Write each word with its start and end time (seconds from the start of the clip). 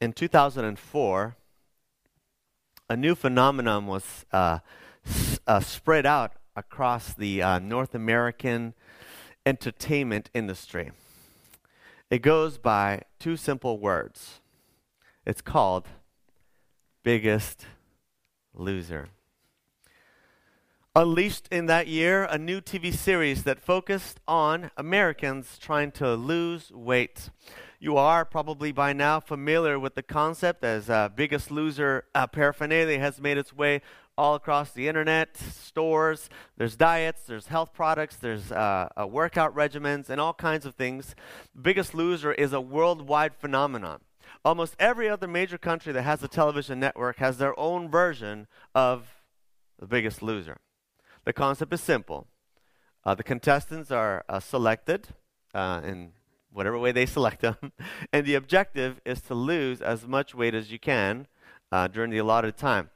in 0.00 0.12
2004, 0.12 1.36
a 2.88 2.96
new 2.96 3.14
phenomenon 3.14 3.86
was 3.86 4.24
uh, 4.32 4.58
s- 5.06 5.40
uh, 5.46 5.60
spread 5.60 6.06
out 6.06 6.32
across 6.54 7.12
the 7.12 7.42
uh, 7.42 7.58
North 7.58 7.94
American 7.94 8.74
entertainment 9.44 10.30
industry. 10.34 10.92
It 12.10 12.22
goes 12.22 12.58
by 12.58 13.02
two 13.18 13.36
simple 13.36 13.78
words. 13.78 14.40
It's 15.24 15.40
called 15.40 15.88
Biggest 17.02 17.66
Loser. 18.54 19.08
Unleashed 20.94 21.48
in 21.50 21.66
that 21.66 21.88
year, 21.88 22.24
a 22.24 22.38
new 22.38 22.60
TV 22.60 22.94
series 22.94 23.42
that 23.42 23.60
focused 23.60 24.20
on 24.26 24.70
Americans 24.76 25.58
trying 25.58 25.90
to 25.92 26.14
lose 26.14 26.70
weight. 26.72 27.28
You 27.78 27.98
are 27.98 28.24
probably 28.24 28.72
by 28.72 28.94
now 28.94 29.20
familiar 29.20 29.78
with 29.78 29.96
the 29.96 30.02
concept 30.02 30.64
as 30.64 30.88
uh, 30.88 31.10
Biggest 31.10 31.50
Loser 31.50 32.04
uh, 32.14 32.26
paraphernalia 32.26 32.98
has 32.98 33.20
made 33.20 33.36
its 33.36 33.52
way 33.52 33.82
all 34.16 34.34
across 34.34 34.70
the 34.70 34.88
internet, 34.88 35.36
stores. 35.36 36.30
There's 36.56 36.74
diets, 36.74 37.24
there's 37.24 37.48
health 37.48 37.74
products, 37.74 38.16
there's 38.16 38.50
uh, 38.50 38.88
uh, 38.98 39.06
workout 39.06 39.54
regimens, 39.54 40.08
and 40.08 40.18
all 40.18 40.32
kinds 40.32 40.64
of 40.64 40.74
things. 40.74 41.14
Biggest 41.60 41.94
Loser 41.94 42.32
is 42.32 42.54
a 42.54 42.62
worldwide 42.62 43.34
phenomenon. 43.34 44.00
Almost 44.42 44.74
every 44.78 45.10
other 45.10 45.28
major 45.28 45.58
country 45.58 45.92
that 45.92 46.02
has 46.02 46.22
a 46.22 46.28
television 46.28 46.80
network 46.80 47.18
has 47.18 47.36
their 47.36 47.58
own 47.60 47.90
version 47.90 48.46
of 48.74 49.22
The 49.78 49.86
Biggest 49.86 50.22
Loser. 50.22 50.56
The 51.26 51.34
concept 51.34 51.74
is 51.74 51.82
simple. 51.82 52.26
Uh, 53.04 53.14
the 53.14 53.22
contestants 53.22 53.90
are 53.90 54.24
uh, 54.30 54.40
selected 54.40 55.08
uh, 55.52 55.82
in 55.84 56.12
whatever 56.56 56.78
way 56.78 56.90
they 56.90 57.04
select 57.04 57.42
them, 57.42 57.56
and 58.12 58.26
the 58.26 58.34
objective 58.34 58.98
is 59.04 59.20
to 59.20 59.34
lose 59.34 59.82
as 59.82 60.06
much 60.06 60.34
weight 60.34 60.54
as 60.54 60.72
you 60.72 60.78
can 60.78 61.26
uh, 61.70 61.86
during 61.86 62.10
the 62.10 62.16
allotted 62.16 62.56
time. 62.56 62.88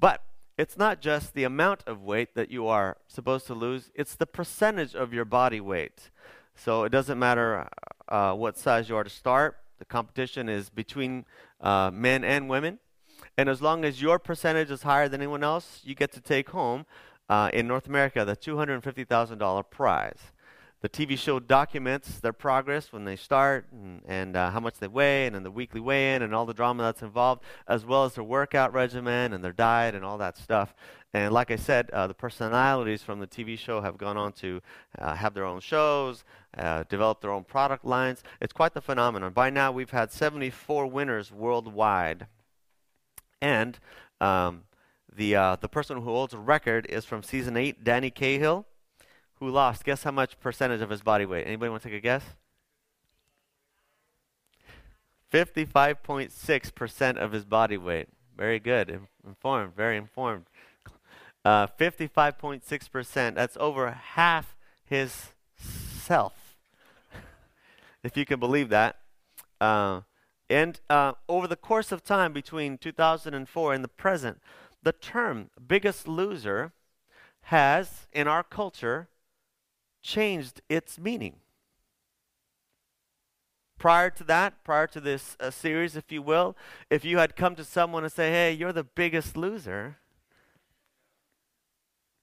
But 0.00 0.22
it's 0.58 0.76
not 0.76 1.00
just 1.00 1.32
the 1.34 1.44
amount 1.44 1.84
of 1.86 2.02
weight 2.02 2.34
that 2.34 2.50
you 2.50 2.66
are 2.66 2.96
supposed 3.06 3.46
to 3.46 3.54
lose, 3.54 3.92
it's 3.94 4.16
the 4.16 4.26
percentage 4.26 4.94
of 4.94 5.12
your 5.12 5.24
body 5.24 5.60
weight. 5.60 6.10
So 6.56 6.82
it 6.82 6.88
doesn't 6.90 7.18
matter 7.18 7.68
uh, 8.08 8.32
what 8.32 8.58
size 8.58 8.88
you 8.88 8.96
are 8.96 9.04
to 9.04 9.10
start, 9.10 9.58
the 9.78 9.84
competition 9.84 10.48
is 10.48 10.68
between 10.68 11.26
uh, 11.60 11.90
men 11.92 12.24
and 12.24 12.48
women. 12.48 12.80
And 13.38 13.48
as 13.48 13.62
long 13.62 13.84
as 13.84 14.02
your 14.02 14.18
percentage 14.18 14.70
is 14.70 14.82
higher 14.82 15.08
than 15.08 15.20
anyone 15.20 15.44
else, 15.44 15.80
you 15.84 15.94
get 15.94 16.10
to 16.12 16.20
take 16.20 16.50
home 16.50 16.86
uh, 17.28 17.50
in 17.52 17.68
North 17.68 17.86
America 17.86 18.24
the 18.24 18.36
$250,000 18.36 19.70
prize. 19.70 20.18
The 20.86 21.06
TV 21.06 21.18
show 21.18 21.40
documents 21.40 22.20
their 22.20 22.32
progress 22.32 22.92
when 22.92 23.04
they 23.04 23.16
start 23.16 23.66
and, 23.72 24.02
and 24.06 24.36
uh, 24.36 24.52
how 24.52 24.60
much 24.60 24.74
they 24.78 24.86
weigh, 24.86 25.26
and 25.26 25.34
then 25.34 25.42
the 25.42 25.50
weekly 25.50 25.80
weigh 25.80 26.14
in 26.14 26.22
and 26.22 26.32
all 26.32 26.46
the 26.46 26.54
drama 26.54 26.84
that's 26.84 27.02
involved, 27.02 27.42
as 27.66 27.84
well 27.84 28.04
as 28.04 28.14
their 28.14 28.22
workout 28.22 28.72
regimen 28.72 29.32
and 29.32 29.42
their 29.42 29.52
diet 29.52 29.96
and 29.96 30.04
all 30.04 30.16
that 30.18 30.36
stuff. 30.36 30.76
And 31.12 31.34
like 31.34 31.50
I 31.50 31.56
said, 31.56 31.90
uh, 31.90 32.06
the 32.06 32.14
personalities 32.14 33.02
from 33.02 33.18
the 33.18 33.26
TV 33.26 33.58
show 33.58 33.80
have 33.80 33.98
gone 33.98 34.16
on 34.16 34.30
to 34.34 34.62
uh, 34.96 35.16
have 35.16 35.34
their 35.34 35.44
own 35.44 35.58
shows, 35.58 36.22
uh, 36.56 36.84
develop 36.88 37.20
their 37.20 37.32
own 37.32 37.42
product 37.42 37.84
lines. 37.84 38.22
It's 38.40 38.52
quite 38.52 38.72
the 38.72 38.80
phenomenon. 38.80 39.32
By 39.32 39.50
now, 39.50 39.72
we've 39.72 39.90
had 39.90 40.12
74 40.12 40.86
winners 40.86 41.32
worldwide. 41.32 42.28
And 43.42 43.76
um, 44.20 44.62
the, 45.12 45.34
uh, 45.34 45.56
the 45.56 45.68
person 45.68 45.96
who 45.96 46.04
holds 46.04 46.32
a 46.32 46.38
record 46.38 46.86
is 46.88 47.04
from 47.04 47.24
season 47.24 47.56
8, 47.56 47.82
Danny 47.82 48.12
Cahill, 48.12 48.66
who 49.38 49.48
lost. 49.48 49.84
Guess 49.84 50.02
how 50.02 50.10
much 50.10 50.38
percentage 50.40 50.80
of 50.80 50.90
his 50.90 51.02
body 51.02 51.26
weight? 51.26 51.46
Anybody 51.46 51.70
want 51.70 51.82
to 51.82 51.88
take 51.88 51.98
a 51.98 52.00
guess? 52.00 52.22
55.6% 55.32 57.16
of 57.16 57.32
his 57.32 57.44
body 57.44 57.76
weight. 57.76 58.08
Very 58.36 58.58
good. 58.58 59.00
Informed, 59.26 59.74
very 59.74 59.96
informed. 59.96 60.46
Uh, 61.44 61.66
55.6%. 61.66 63.34
That's 63.34 63.56
over 63.58 63.90
half 63.90 64.56
his 64.84 65.32
self. 65.56 66.56
if 68.02 68.16
you 68.16 68.24
can 68.24 68.40
believe 68.40 68.68
that. 68.68 68.96
Uh, 69.60 70.02
and 70.48 70.80
uh, 70.88 71.12
over 71.28 71.46
the 71.46 71.56
course 71.56 71.90
of 71.92 72.04
time 72.04 72.32
between 72.32 72.78
2004 72.78 73.74
and 73.74 73.82
the 73.82 73.88
present, 73.88 74.40
the 74.82 74.92
term 74.92 75.50
biggest 75.66 76.06
loser 76.06 76.72
has, 77.42 78.06
in 78.12 78.28
our 78.28 78.42
culture, 78.42 79.08
changed 80.06 80.60
its 80.68 80.98
meaning. 80.98 81.36
Prior 83.78 84.08
to 84.10 84.24
that, 84.24 84.64
prior 84.64 84.86
to 84.86 85.00
this 85.00 85.36
uh, 85.38 85.50
series, 85.50 85.96
if 85.96 86.10
you 86.10 86.22
will, 86.22 86.56
if 86.88 87.04
you 87.04 87.18
had 87.18 87.36
come 87.36 87.54
to 87.56 87.64
someone 87.64 88.04
and 88.04 88.12
say, 88.12 88.30
hey, 88.30 88.52
you're 88.52 88.72
the 88.72 88.84
biggest 88.84 89.36
loser, 89.36 89.96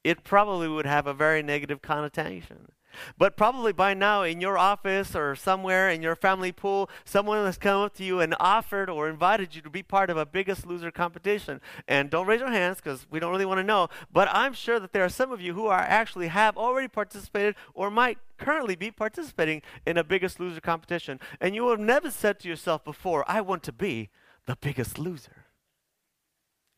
it 0.03 0.23
probably 0.23 0.67
would 0.67 0.85
have 0.85 1.05
a 1.05 1.13
very 1.13 1.43
negative 1.43 1.81
connotation. 1.81 2.71
But 3.17 3.37
probably 3.37 3.73
by 3.73 3.93
now, 3.93 4.23
in 4.23 4.41
your 4.41 4.57
office 4.57 5.15
or 5.15 5.35
somewhere 5.35 5.89
in 5.89 6.01
your 6.01 6.15
family 6.15 6.51
pool, 6.51 6.89
someone 7.05 7.45
has 7.45 7.57
come 7.57 7.81
up 7.81 7.95
to 7.95 8.03
you 8.03 8.19
and 8.19 8.35
offered 8.39 8.89
or 8.89 9.09
invited 9.09 9.55
you 9.55 9.61
to 9.61 9.69
be 9.69 9.83
part 9.83 10.09
of 10.09 10.17
a 10.17 10.25
biggest 10.25 10.65
loser 10.65 10.91
competition. 10.91 11.61
And 11.87 12.09
don't 12.09 12.27
raise 12.27 12.39
your 12.39 12.51
hands 12.51 12.77
because 12.77 13.05
we 13.09 13.19
don't 13.19 13.31
really 13.31 13.45
want 13.45 13.59
to 13.59 13.63
know. 13.63 13.89
But 14.11 14.27
I'm 14.31 14.53
sure 14.53 14.79
that 14.79 14.93
there 14.93 15.03
are 15.03 15.09
some 15.09 15.31
of 15.31 15.41
you 15.41 15.53
who 15.53 15.67
are 15.67 15.79
actually 15.79 16.27
have 16.27 16.57
already 16.57 16.87
participated 16.87 17.55
or 17.73 17.89
might 17.89 18.17
currently 18.37 18.75
be 18.75 18.91
participating 18.91 19.61
in 19.85 19.97
a 19.97 20.03
biggest 20.03 20.39
loser 20.39 20.61
competition. 20.61 21.19
And 21.39 21.55
you 21.55 21.69
have 21.69 21.79
never 21.79 22.11
said 22.11 22.39
to 22.39 22.49
yourself 22.49 22.83
before, 22.83 23.23
I 23.27 23.41
want 23.41 23.63
to 23.63 23.71
be 23.71 24.09
the 24.45 24.57
biggest 24.59 24.99
loser. 24.99 25.45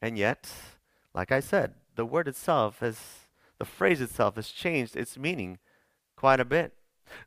And 0.02 0.18
yet, 0.18 0.52
like 1.14 1.32
I 1.32 1.40
said, 1.40 1.74
the 1.96 2.06
word 2.06 2.28
itself 2.28 2.80
has, 2.80 3.00
the 3.58 3.66
phrase 3.66 4.02
itself 4.02 4.36
has 4.36 4.50
changed 4.50 4.96
its 4.96 5.18
meaning 5.18 5.58
quite 6.16 6.40
a 6.40 6.46
bit. 6.46 6.74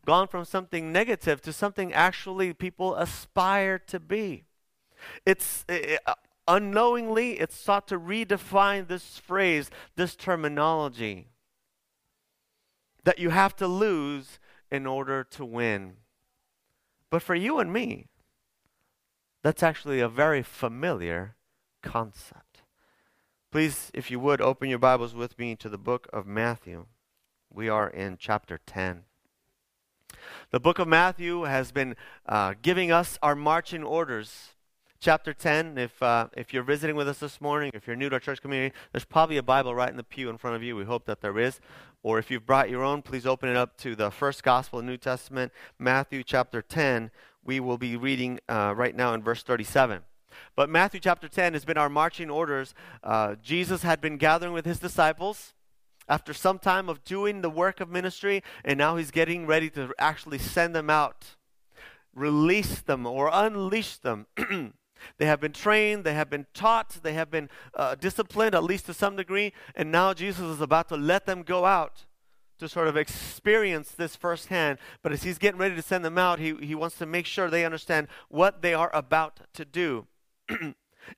Gone 0.04 0.26
from 0.26 0.44
something 0.44 0.92
negative 0.92 1.40
to 1.42 1.52
something 1.52 1.92
actually 1.92 2.52
people 2.52 2.94
aspire 2.96 3.78
to 3.78 4.00
be. 4.00 4.44
It's 5.24 5.64
it, 5.68 6.00
uh, 6.06 6.14
unknowingly, 6.48 7.38
it's 7.38 7.56
sought 7.56 7.86
to 7.88 7.98
redefine 7.98 8.88
this 8.88 9.18
phrase, 9.18 9.70
this 9.96 10.16
terminology 10.16 11.28
that 13.04 13.18
you 13.18 13.30
have 13.30 13.54
to 13.56 13.66
lose 13.66 14.38
in 14.70 14.86
order 14.86 15.22
to 15.24 15.44
win. 15.44 15.98
But 17.10 17.22
for 17.22 17.34
you 17.34 17.58
and 17.58 17.72
me, 17.72 18.08
that's 19.42 19.62
actually 19.62 20.00
a 20.00 20.08
very 20.08 20.42
familiar 20.42 21.36
concept. 21.82 22.62
Please, 23.50 23.90
if 23.94 24.10
you 24.10 24.20
would, 24.20 24.40
open 24.40 24.68
your 24.68 24.78
Bibles 24.78 25.14
with 25.14 25.38
me 25.38 25.56
to 25.56 25.68
the 25.68 25.78
book 25.78 26.06
of 26.12 26.26
Matthew. 26.26 26.86
We 27.52 27.68
are 27.68 27.88
in 27.88 28.16
chapter 28.18 28.60
10. 28.66 29.04
The 30.50 30.60
book 30.60 30.78
of 30.78 30.86
Matthew 30.86 31.42
has 31.42 31.72
been 31.72 31.96
uh, 32.26 32.54
giving 32.60 32.92
us 32.92 33.18
our 33.22 33.34
marching 33.34 33.82
orders. 33.82 34.50
Chapter 35.00 35.32
10, 35.32 35.78
if, 35.78 36.02
uh, 36.02 36.28
if 36.36 36.52
you're 36.52 36.62
visiting 36.62 36.94
with 36.94 37.08
us 37.08 37.18
this 37.18 37.40
morning, 37.40 37.70
if 37.72 37.86
you're 37.86 37.96
new 37.96 38.08
to 38.08 38.16
our 38.16 38.20
church 38.20 38.42
community, 38.42 38.74
there's 38.92 39.04
probably 39.04 39.36
a 39.38 39.42
Bible 39.42 39.74
right 39.74 39.88
in 39.88 39.96
the 39.96 40.04
pew 40.04 40.28
in 40.28 40.36
front 40.36 40.56
of 40.56 40.62
you. 40.62 40.76
We 40.76 40.84
hope 40.84 41.06
that 41.06 41.20
there 41.20 41.38
is. 41.38 41.60
Or 42.02 42.18
if 42.18 42.30
you've 42.30 42.46
brought 42.46 42.68
your 42.68 42.84
own, 42.84 43.02
please 43.02 43.26
open 43.26 43.48
it 43.48 43.56
up 43.56 43.76
to 43.78 43.96
the 43.96 44.10
first 44.10 44.42
gospel 44.42 44.80
of 44.80 44.84
the 44.84 44.90
New 44.90 44.98
Testament, 44.98 45.52
Matthew 45.78 46.22
chapter 46.22 46.60
10. 46.60 47.10
We 47.44 47.60
will 47.60 47.78
be 47.78 47.96
reading 47.96 48.40
uh, 48.48 48.74
right 48.76 48.94
now 48.94 49.14
in 49.14 49.22
verse 49.22 49.42
37. 49.42 50.02
But 50.54 50.68
Matthew 50.68 51.00
chapter 51.00 51.28
10 51.28 51.54
has 51.54 51.64
been 51.64 51.78
our 51.78 51.88
marching 51.88 52.30
orders. 52.30 52.74
Uh, 53.02 53.36
Jesus 53.42 53.82
had 53.82 54.00
been 54.00 54.16
gathering 54.16 54.52
with 54.52 54.66
his 54.66 54.78
disciples 54.78 55.54
after 56.08 56.32
some 56.32 56.58
time 56.58 56.88
of 56.88 57.04
doing 57.04 57.42
the 57.42 57.50
work 57.50 57.80
of 57.80 57.88
ministry, 57.88 58.42
and 58.64 58.78
now 58.78 58.96
he's 58.96 59.10
getting 59.10 59.46
ready 59.46 59.70
to 59.70 59.92
actually 59.98 60.38
send 60.38 60.74
them 60.74 60.90
out, 60.90 61.36
release 62.14 62.80
them, 62.80 63.06
or 63.06 63.30
unleash 63.32 63.98
them. 63.98 64.26
they 65.18 65.26
have 65.26 65.40
been 65.40 65.52
trained, 65.52 66.04
they 66.04 66.14
have 66.14 66.30
been 66.30 66.46
taught, 66.54 66.98
they 67.02 67.12
have 67.12 67.30
been 67.30 67.48
uh, 67.74 67.94
disciplined, 67.94 68.54
at 68.54 68.64
least 68.64 68.86
to 68.86 68.94
some 68.94 69.16
degree, 69.16 69.52
and 69.74 69.92
now 69.92 70.14
Jesus 70.14 70.44
is 70.44 70.60
about 70.60 70.88
to 70.88 70.96
let 70.96 71.26
them 71.26 71.42
go 71.42 71.64
out 71.64 72.06
to 72.58 72.68
sort 72.68 72.88
of 72.88 72.96
experience 72.96 73.92
this 73.92 74.16
firsthand. 74.16 74.78
But 75.02 75.12
as 75.12 75.22
he's 75.22 75.38
getting 75.38 75.60
ready 75.60 75.76
to 75.76 75.82
send 75.82 76.04
them 76.04 76.18
out, 76.18 76.38
he, 76.38 76.54
he 76.56 76.74
wants 76.74 76.98
to 76.98 77.06
make 77.06 77.26
sure 77.26 77.48
they 77.48 77.64
understand 77.64 78.08
what 78.28 78.62
they 78.62 78.74
are 78.74 78.90
about 78.94 79.40
to 79.54 79.64
do. 79.64 80.06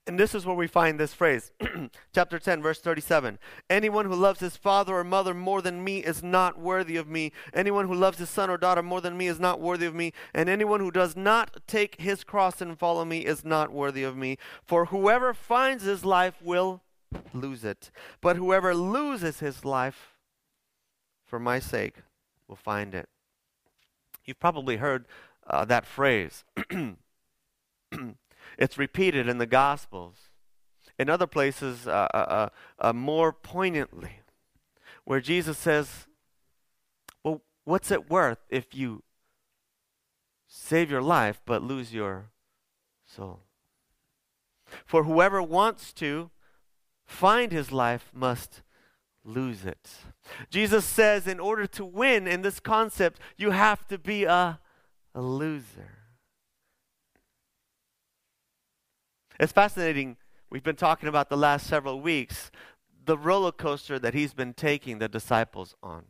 And 0.06 0.18
this 0.18 0.34
is 0.34 0.46
where 0.46 0.56
we 0.56 0.66
find 0.66 0.98
this 0.98 1.14
phrase, 1.14 1.52
chapter 2.14 2.38
10, 2.38 2.62
verse 2.62 2.80
37. 2.80 3.38
Anyone 3.68 4.06
who 4.06 4.14
loves 4.14 4.40
his 4.40 4.56
father 4.56 4.94
or 4.94 5.04
mother 5.04 5.34
more 5.34 5.62
than 5.62 5.84
me 5.84 5.98
is 5.98 6.22
not 6.22 6.58
worthy 6.58 6.96
of 6.96 7.08
me. 7.08 7.32
Anyone 7.52 7.86
who 7.86 7.94
loves 7.94 8.18
his 8.18 8.30
son 8.30 8.50
or 8.50 8.56
daughter 8.56 8.82
more 8.82 9.00
than 9.00 9.16
me 9.16 9.26
is 9.26 9.40
not 9.40 9.60
worthy 9.60 9.86
of 9.86 9.94
me. 9.94 10.12
And 10.34 10.48
anyone 10.48 10.80
who 10.80 10.90
does 10.90 11.16
not 11.16 11.56
take 11.66 12.00
his 12.00 12.24
cross 12.24 12.60
and 12.60 12.78
follow 12.78 13.04
me 13.04 13.24
is 13.24 13.44
not 13.44 13.72
worthy 13.72 14.02
of 14.02 14.16
me. 14.16 14.38
For 14.64 14.86
whoever 14.86 15.34
finds 15.34 15.84
his 15.84 16.04
life 16.04 16.40
will 16.42 16.82
lose 17.32 17.64
it. 17.64 17.90
But 18.20 18.36
whoever 18.36 18.74
loses 18.74 19.40
his 19.40 19.64
life 19.64 20.14
for 21.24 21.38
my 21.38 21.58
sake 21.58 21.96
will 22.48 22.56
find 22.56 22.94
it. 22.94 23.08
You've 24.24 24.40
probably 24.40 24.76
heard 24.76 25.06
uh, 25.46 25.64
that 25.66 25.86
phrase. 25.86 26.44
It's 28.58 28.78
repeated 28.78 29.28
in 29.28 29.38
the 29.38 29.46
Gospels. 29.46 30.16
In 30.98 31.08
other 31.08 31.26
places, 31.26 31.86
uh, 31.86 32.08
uh, 32.12 32.16
uh, 32.16 32.48
uh 32.78 32.92
more 32.92 33.32
poignantly, 33.32 34.20
where 35.04 35.20
Jesus 35.20 35.56
says, 35.56 36.06
Well, 37.24 37.42
what's 37.64 37.90
it 37.90 38.10
worth 38.10 38.38
if 38.50 38.74
you 38.74 39.02
save 40.46 40.90
your 40.90 41.02
life 41.02 41.40
but 41.46 41.62
lose 41.62 41.94
your 41.94 42.30
soul? 43.06 43.40
For 44.84 45.04
whoever 45.04 45.42
wants 45.42 45.92
to 45.94 46.30
find 47.06 47.50
his 47.50 47.72
life 47.72 48.10
must 48.14 48.62
lose 49.24 49.64
it. 49.64 49.90
Jesus 50.48 50.84
says, 50.84 51.26
in 51.26 51.40
order 51.40 51.66
to 51.66 51.84
win 51.84 52.26
in 52.26 52.42
this 52.42 52.60
concept, 52.60 53.20
you 53.36 53.50
have 53.50 53.86
to 53.88 53.98
be 53.98 54.24
a, 54.24 54.60
a 55.14 55.20
loser. 55.20 55.99
It's 59.40 59.52
fascinating. 59.52 60.18
We've 60.50 60.62
been 60.62 60.76
talking 60.76 61.08
about 61.08 61.30
the 61.30 61.36
last 61.36 61.66
several 61.66 62.02
weeks 62.02 62.50
the 63.06 63.16
roller 63.16 63.52
coaster 63.52 63.98
that 63.98 64.12
he's 64.12 64.34
been 64.34 64.52
taking 64.52 64.98
the 64.98 65.08
disciples 65.08 65.74
on. 65.82 66.04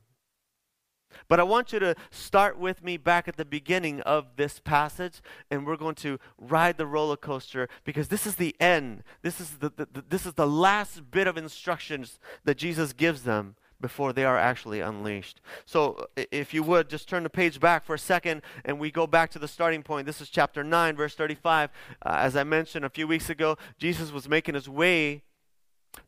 But 1.28 1.38
I 1.38 1.44
want 1.44 1.72
you 1.72 1.78
to 1.78 1.94
start 2.10 2.58
with 2.58 2.82
me 2.82 2.96
back 2.96 3.28
at 3.28 3.36
the 3.36 3.44
beginning 3.44 4.00
of 4.00 4.34
this 4.34 4.58
passage, 4.58 5.22
and 5.48 5.64
we're 5.64 5.76
going 5.76 5.94
to 5.96 6.18
ride 6.38 6.76
the 6.76 6.88
roller 6.88 7.16
coaster 7.16 7.68
because 7.84 8.08
this 8.08 8.26
is 8.26 8.34
the 8.34 8.56
end. 8.58 9.04
This 9.22 9.40
is 9.40 9.58
the, 9.58 9.70
the, 9.76 9.86
the, 9.92 10.04
this 10.08 10.26
is 10.26 10.34
the 10.34 10.48
last 10.48 11.12
bit 11.12 11.28
of 11.28 11.36
instructions 11.36 12.18
that 12.44 12.58
Jesus 12.58 12.92
gives 12.92 13.22
them 13.22 13.54
before 13.80 14.12
they 14.12 14.24
are 14.24 14.38
actually 14.38 14.80
unleashed. 14.80 15.40
So, 15.64 16.06
if 16.16 16.52
you 16.52 16.62
would, 16.62 16.88
just 16.88 17.08
turn 17.08 17.22
the 17.22 17.30
page 17.30 17.60
back 17.60 17.84
for 17.84 17.94
a 17.94 17.98
second 17.98 18.42
and 18.64 18.78
we 18.78 18.90
go 18.90 19.06
back 19.06 19.30
to 19.30 19.38
the 19.38 19.48
starting 19.48 19.82
point. 19.82 20.06
This 20.06 20.20
is 20.20 20.28
chapter 20.28 20.62
9, 20.62 20.96
verse 20.96 21.14
35. 21.14 21.70
Uh, 22.04 22.08
as 22.18 22.36
I 22.36 22.44
mentioned 22.44 22.84
a 22.84 22.90
few 22.90 23.06
weeks 23.06 23.30
ago, 23.30 23.56
Jesus 23.78 24.12
was 24.12 24.28
making 24.28 24.54
his 24.54 24.68
way 24.68 25.22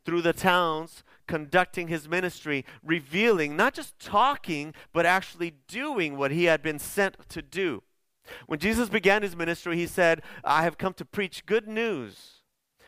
through 0.05 0.23
the 0.23 0.33
towns, 0.33 1.03
conducting 1.27 1.89
his 1.89 2.09
ministry, 2.09 2.65
revealing, 2.85 3.57
not 3.57 3.75
just 3.75 3.99
talking, 3.99 4.75
but 4.93 5.07
actually 5.07 5.55
doing 5.69 6.17
what 6.17 6.31
he 6.31 6.45
had 6.45 6.63
been 6.63 6.79
sent 6.79 7.17
to 7.29 7.43
do. 7.43 7.83
When 8.47 8.59
Jesus 8.59 8.89
began 8.89 9.23
his 9.23 9.37
ministry, 9.37 9.77
he 9.77 9.87
said, 9.87 10.23
I 10.45 10.63
have 10.63 10.79
come 10.79 10.95
to 10.95 11.05
preach 11.05 11.47
good 11.47 11.67
news, 11.67 12.43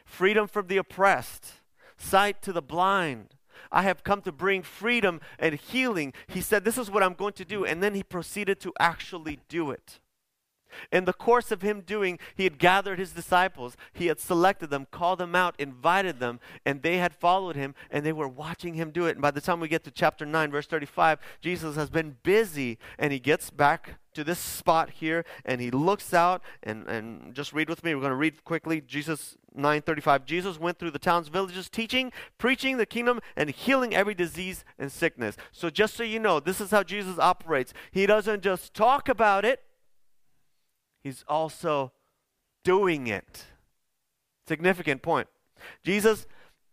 freedom 0.04 0.46
from 0.46 0.68
the 0.68 0.76
oppressed, 0.76 1.54
sight 1.96 2.42
to 2.42 2.52
the 2.52 2.62
blind. 2.62 3.34
I 3.74 3.82
have 3.82 4.04
come 4.04 4.22
to 4.22 4.32
bring 4.32 4.62
freedom 4.62 5.20
and 5.38 5.56
healing. 5.56 6.14
He 6.28 6.40
said, 6.40 6.64
This 6.64 6.78
is 6.78 6.90
what 6.90 7.02
I'm 7.02 7.14
going 7.14 7.32
to 7.34 7.44
do. 7.44 7.64
And 7.64 7.82
then 7.82 7.94
he 7.94 8.04
proceeded 8.04 8.60
to 8.60 8.72
actually 8.78 9.40
do 9.48 9.72
it. 9.72 9.98
In 10.92 11.04
the 11.04 11.12
course 11.12 11.50
of 11.50 11.62
him 11.62 11.80
doing, 11.80 12.18
he 12.34 12.44
had 12.44 12.58
gathered 12.58 12.98
his 12.98 13.12
disciples, 13.12 13.76
he 13.92 14.06
had 14.06 14.20
selected 14.20 14.70
them, 14.70 14.86
called 14.90 15.18
them 15.18 15.34
out, 15.34 15.54
invited 15.58 16.20
them, 16.20 16.40
and 16.64 16.82
they 16.82 16.98
had 16.98 17.14
followed 17.14 17.56
him, 17.56 17.74
and 17.90 18.04
they 18.04 18.12
were 18.12 18.28
watching 18.28 18.74
him 18.74 18.90
do 18.90 19.06
it. 19.06 19.12
And 19.12 19.22
by 19.22 19.30
the 19.30 19.40
time 19.40 19.60
we 19.60 19.68
get 19.68 19.84
to 19.84 19.90
chapter 19.90 20.26
9, 20.26 20.50
verse 20.50 20.66
35, 20.66 21.18
Jesus 21.40 21.76
has 21.76 21.90
been 21.90 22.16
busy, 22.22 22.78
and 22.98 23.12
he 23.12 23.18
gets 23.18 23.50
back 23.50 23.98
to 24.14 24.24
this 24.24 24.38
spot 24.38 24.90
here, 24.90 25.24
and 25.44 25.60
he 25.60 25.70
looks 25.70 26.14
out, 26.14 26.42
and, 26.62 26.86
and 26.88 27.34
just 27.34 27.52
read 27.52 27.68
with 27.68 27.82
me. 27.84 27.94
We're 27.94 28.00
going 28.00 28.10
to 28.10 28.16
read 28.16 28.44
quickly. 28.44 28.80
Jesus 28.80 29.36
9:35 29.56 30.24
Jesus 30.24 30.58
went 30.58 30.78
through 30.78 30.90
the 30.90 30.98
towns 30.98 31.28
villages 31.28 31.68
teaching 31.68 32.12
preaching 32.38 32.76
the 32.76 32.86
kingdom 32.86 33.20
and 33.36 33.50
healing 33.50 33.94
every 33.94 34.14
disease 34.14 34.64
and 34.78 34.90
sickness 34.90 35.36
so 35.52 35.70
just 35.70 35.94
so 35.94 36.02
you 36.02 36.18
know 36.18 36.40
this 36.40 36.60
is 36.60 36.72
how 36.72 36.82
Jesus 36.82 37.18
operates 37.18 37.72
he 37.92 38.04
doesn't 38.04 38.42
just 38.42 38.74
talk 38.74 39.08
about 39.08 39.44
it 39.44 39.62
he's 41.04 41.24
also 41.28 41.92
doing 42.64 43.06
it. 43.06 43.44
Significant 44.48 45.02
point. 45.02 45.28
Jesus, 45.84 46.26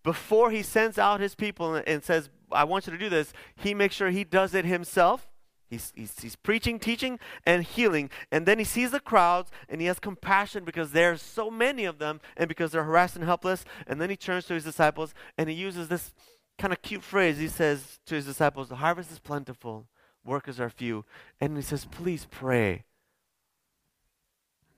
before 0.04 0.50
he 0.50 0.63
sends 0.63 0.98
out 0.98 1.19
his 1.19 1.36
people 1.36 1.75
and 1.75 2.04
says, 2.04 2.30
I 2.51 2.63
want 2.63 2.88
you 2.88 2.94
to 2.94 2.98
do 2.98 3.10
this, 3.10 3.33
he 3.56 3.74
makes 3.74 3.95
sure 3.95 4.10
he 4.10 4.24
does 4.24 4.56
it 4.56 4.66
himself. 4.66 5.28
He's, 5.69 5.94
he's, 5.95 6.19
he's, 6.19 6.36
preaching, 6.36 6.80
teaching, 6.80 7.18
and 7.45 7.63
healing. 7.63 8.10
And 8.30 8.45
then 8.45 8.60
he 8.60 8.66
sees 8.66 8.92
the 8.92 9.00
crowds 9.00 9.51
and 9.69 9.80
he 9.80 9.88
has 9.88 10.00
compassion 10.00 10.66
because 10.66 10.92
there's 10.92 11.22
so 11.22 11.50
many 11.50 11.86
of 11.86 11.98
them 11.98 12.19
and 12.36 12.50
because 12.50 12.72
they're 12.72 12.84
harassed 12.84 13.16
and 13.16 13.24
helpless. 13.24 13.63
And 13.88 14.01
then 14.01 14.10
he 14.10 14.18
turns 14.18 14.45
to 14.45 14.54
his 14.54 14.66
disciples 14.66 15.13
and 15.38 15.48
he 15.48 15.56
uses 15.56 15.88
this 15.88 16.13
kind 16.57 16.74
of 16.74 16.81
cute 16.81 17.04
phrase. 17.04 17.38
He 17.38 17.48
says 17.48 18.00
to 18.07 18.16
his 18.16 18.25
disciples, 18.25 18.68
The 18.68 18.75
harvest 18.75 19.12
is 19.12 19.19
plentiful, 19.19 19.88
workers 20.25 20.60
are 20.60 20.69
few. 20.69 21.06
And 21.39 21.56
he 21.56 21.63
says, 21.63 21.86
Please 21.86 22.27
pray 22.30 22.84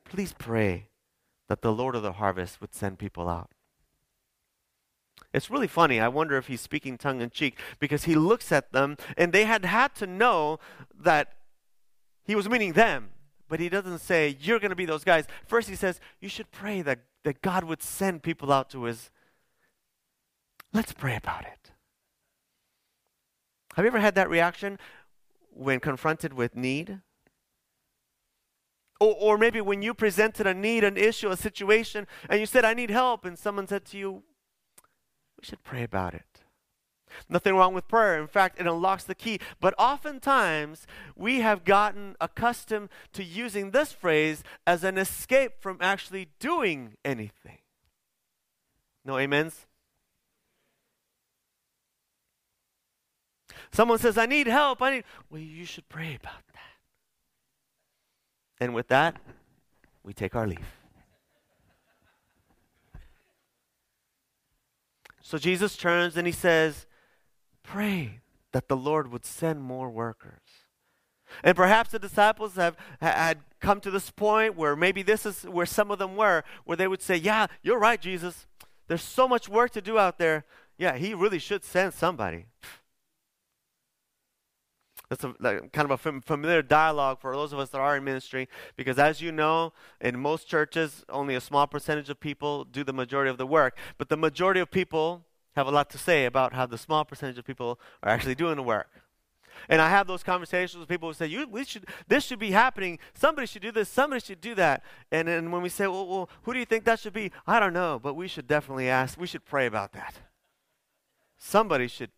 please 0.06 0.34
pray 0.38 0.90
that 1.48 1.62
the 1.62 1.72
Lord 1.72 1.96
of 1.96 2.04
the 2.04 2.14
harvest 2.14 2.62
would 2.62 2.74
send 2.74 3.00
people 3.00 3.30
out. 3.30 3.52
It's 5.34 5.50
really 5.50 5.68
funny. 5.68 6.00
I 6.00 6.08
wonder 6.08 6.38
if 6.38 6.48
he's 6.48 6.62
speaking 6.62 6.98
tongue 6.98 7.22
in 7.22 7.32
cheek 7.32 7.60
because 7.80 8.04
he 8.04 8.16
looks 8.16 8.52
at 8.52 8.72
them 8.72 8.98
and 9.18 9.34
they 9.34 9.46
had 9.46 9.66
had 9.66 9.96
to 9.96 10.08
know 10.08 10.60
that 10.98 11.34
he 12.26 12.36
was 12.36 12.48
meaning 12.48 12.74
them. 12.74 13.10
But 13.50 13.60
he 13.60 13.70
doesn't 13.70 14.00
say, 14.00 14.38
You're 14.40 14.60
going 14.60 14.70
to 14.70 14.76
be 14.76 14.86
those 14.86 15.04
guys. 15.04 15.26
First, 15.46 15.70
he 15.70 15.76
says, 15.76 16.00
You 16.20 16.30
should 16.30 16.52
pray 16.52 16.82
that, 16.82 17.00
that 17.24 17.42
God 17.42 17.64
would 17.64 17.84
send 17.84 18.24
people 18.24 18.52
out 18.52 18.70
to 18.72 18.84
his. 18.84 19.10
Let's 20.72 20.94
pray 20.94 21.16
about 21.16 21.46
it. 21.46 21.72
Have 23.76 23.86
you 23.86 23.90
ever 23.90 24.00
had 24.00 24.16
that 24.16 24.30
reaction 24.30 24.80
when 25.52 25.80
confronted 25.80 26.34
with 26.34 26.56
need? 26.56 27.02
Or, 29.00 29.16
or 29.20 29.38
maybe 29.38 29.60
when 29.62 29.82
you 29.82 29.94
presented 29.94 30.48
a 30.48 30.54
need, 30.54 30.84
an 30.84 30.98
issue, 30.98 31.30
a 31.30 31.38
situation, 31.38 32.08
and 32.30 32.40
you 32.40 32.46
said, 32.46 32.66
I 32.66 32.74
need 32.74 32.90
help, 32.90 33.26
and 33.26 33.38
someone 33.38 33.68
said 33.68 33.86
to 33.86 33.98
you, 33.98 34.24
We 35.40 35.46
should 35.46 35.64
pray 35.64 35.84
about 35.84 36.14
it. 36.14 36.34
Nothing 37.30 37.56
wrong 37.56 37.74
with 37.74 37.88
prayer. 37.88 38.20
In 38.20 38.28
fact, 38.28 38.60
it 38.60 38.68
unlocks 38.68 39.04
the 39.04 39.16
key. 39.16 39.40
But 39.60 39.76
oftentimes, 39.78 40.88
we 41.16 41.42
have 41.42 41.64
gotten 41.64 42.16
accustomed 42.20 42.90
to 43.14 43.24
using 43.24 43.72
this 43.72 43.92
phrase 43.92 44.44
as 44.66 44.84
an 44.84 44.98
escape 44.98 45.54
from 45.60 45.78
actually 45.80 46.30
doing 46.40 46.96
anything. 47.06 47.60
No 49.06 49.18
amens? 49.18 49.66
Someone 53.72 54.00
says, 54.00 54.18
I 54.18 54.26
need 54.26 54.48
help. 54.48 54.82
I 54.82 54.92
need. 54.92 55.04
Well, 55.30 55.42
you 55.42 55.66
should 55.66 55.90
pray 55.90 56.18
about 56.20 56.44
and 58.60 58.74
with 58.74 58.88
that, 58.90 59.18
we 60.04 60.14
take 60.14 60.36
our 60.36 60.48
leave. 60.48 60.60
So 65.22 65.38
Jesus 65.38 65.78
turns 65.78 66.18
and 66.18 66.28
he 66.28 66.34
says, 66.34 66.86
Pray 67.64 68.20
that 68.52 68.68
the 68.68 68.78
Lord 68.78 69.12
would 69.12 69.26
send 69.26 69.62
more 69.62 69.90
workers. 69.90 70.42
And 71.44 71.56
perhaps 71.56 71.92
the 71.92 72.00
disciples 72.00 72.56
have 72.56 72.78
had 73.02 73.40
come 73.60 73.80
to 73.82 73.90
this 73.90 74.12
point 74.12 74.56
where 74.56 74.76
maybe 74.76 75.02
this 75.02 75.26
is 75.26 75.44
where 75.44 75.66
some 75.66 75.90
of 75.90 75.98
them 75.98 76.16
were, 76.16 76.44
where 76.66 76.78
they 76.78 76.88
would 76.88 77.02
say, 77.02 77.16
Yeah, 77.16 77.48
you're 77.62 77.80
right, 77.80 78.00
Jesus. 78.00 78.46
There's 78.88 79.02
so 79.02 79.28
much 79.28 79.50
work 79.50 79.72
to 79.72 79.82
do 79.82 79.98
out 79.98 80.18
there. 80.18 80.46
Yeah, 80.78 80.98
he 80.98 81.14
really 81.14 81.40
should 81.40 81.64
send 81.64 81.94
somebody. 81.94 82.48
That's 85.14 85.24
a, 85.24 85.36
like, 85.40 85.72
kind 85.72 85.90
of 85.90 86.06
a 86.06 86.22
familiar 86.22 86.64
dialogue 86.64 87.20
for 87.22 87.36
those 87.36 87.54
of 87.54 87.60
us 87.60 87.70
that 87.70 87.80
are 87.80 87.96
in 87.96 88.04
ministry 88.04 88.50
because, 88.76 88.98
as 88.98 89.22
you 89.22 89.32
know, 89.32 89.72
in 90.02 90.20
most 90.20 90.48
churches, 90.48 91.06
only 91.08 91.36
a 91.36 91.42
small 91.42 91.68
percentage 91.68 92.10
of 92.10 92.20
people 92.20 92.64
do 92.64 92.84
the 92.84 92.94
majority 92.94 93.30
of 93.30 93.38
the 93.38 93.46
work. 93.46 93.78
But 94.00 94.10
the 94.10 94.18
majority 94.18 94.60
of 94.60 94.72
people 94.72 95.24
have 95.56 95.68
a 95.68 95.72
lot 95.72 95.92
to 95.92 96.00
say 96.00 96.26
about 96.26 96.54
how 96.54 96.66
the 96.66 96.80
small 96.80 97.06
percentage 97.06 97.38
of 97.38 97.46
people 97.46 97.80
are 98.02 98.10
actually 98.10 98.34
doing 98.34 98.56
the 98.56 98.64
work. 98.64 98.90
And 99.70 99.84
I 99.84 99.90
have 99.92 100.08
those 100.08 100.24
conversations 100.24 100.80
with 100.80 100.90
people 100.90 101.10
who 101.10 101.14
say, 101.14 101.28
you, 101.28 101.48
we 101.48 101.64
should, 101.64 101.86
this 102.08 102.24
should 102.26 102.40
be 102.40 102.50
happening. 102.50 102.98
Somebody 103.14 103.46
should 103.46 103.62
do 103.62 103.72
this. 103.72 103.88
Somebody 103.88 104.20
should 104.20 104.42
do 104.42 104.56
that. 104.56 104.84
And 105.12 105.28
then 105.28 105.52
when 105.52 105.62
we 105.62 105.70
say, 105.70 105.86
well, 105.86 106.08
well, 106.08 106.30
who 106.42 106.54
do 106.54 106.60
you 106.60 106.66
think 106.66 106.86
that 106.86 107.00
should 107.00 107.14
be? 107.14 107.32
I 107.46 107.60
don't 107.60 107.74
know, 107.74 108.00
but 108.02 108.16
we 108.16 108.28
should 108.28 108.48
definitely 108.48 108.90
ask. 108.90 109.20
We 109.20 109.28
should 109.28 109.46
pray 109.46 109.68
about 109.68 109.94
that. 109.94 110.16
Somebody 111.38 111.88
should 111.88 112.10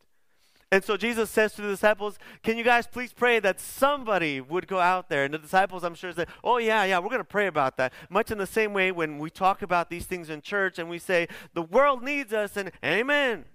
and 0.72 0.84
so 0.84 0.98
Jesus 0.98 1.30
says 1.30 1.54
to 1.54 1.62
the 1.62 1.70
disciples, 1.70 2.18
Can 2.44 2.58
you 2.58 2.64
guys 2.64 2.88
please 2.88 3.14
pray 3.14 3.40
that 3.40 3.60
somebody 3.60 4.42
would 4.42 4.68
go 4.68 4.80
out 4.80 5.10
there? 5.10 5.24
And 5.24 5.34
the 5.34 5.38
disciples, 5.38 5.84
I'm 5.84 5.96
sure, 5.96 6.12
say, 6.12 6.26
Oh, 6.44 6.58
yeah, 6.58 6.84
yeah, 6.84 7.00
we're 7.00 7.10
going 7.10 7.20
to 7.20 7.24
pray 7.24 7.48
about 7.48 7.78
that. 7.78 7.94
Much 8.10 8.32
in 8.32 8.38
the 8.38 8.48
same 8.48 8.74
way 8.74 8.92
when 8.92 9.20
we 9.20 9.30
talk 9.30 9.62
about 9.62 9.90
these 9.90 10.06
things 10.06 10.30
in 10.30 10.42
church 10.42 10.80
and 10.80 10.90
we 10.90 11.00
say, 11.00 11.28
The 11.54 11.62
world 11.62 12.04
needs 12.04 12.34
us, 12.34 12.58
and 12.58 12.72
amen. 12.84 13.46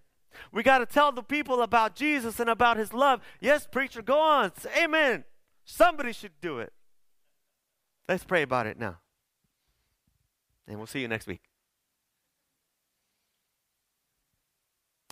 We 0.53 0.63
got 0.63 0.79
to 0.79 0.87
tell 0.87 1.11
the 1.11 1.23
people 1.23 1.63
about 1.63 1.97
Jesus 1.97 2.39
and 2.39 2.49
about 2.49 2.77
his 2.77 2.93
love. 2.93 3.21
Yes, 3.41 3.67
preacher, 3.71 4.03
go 4.03 4.21
on. 4.21 4.57
Say, 4.57 4.85
amen. 4.85 5.25
Somebody 5.65 6.13
should 6.13 6.41
do 6.41 6.61
it. 6.61 6.73
Let's 8.09 8.25
pray 8.25 8.43
about 8.43 8.67
it 8.67 8.79
now. 8.79 8.99
And 10.67 10.79
we'll 10.79 10.87
see 10.87 11.01
you 11.01 11.09
next 11.09 11.27
week. 11.27 11.50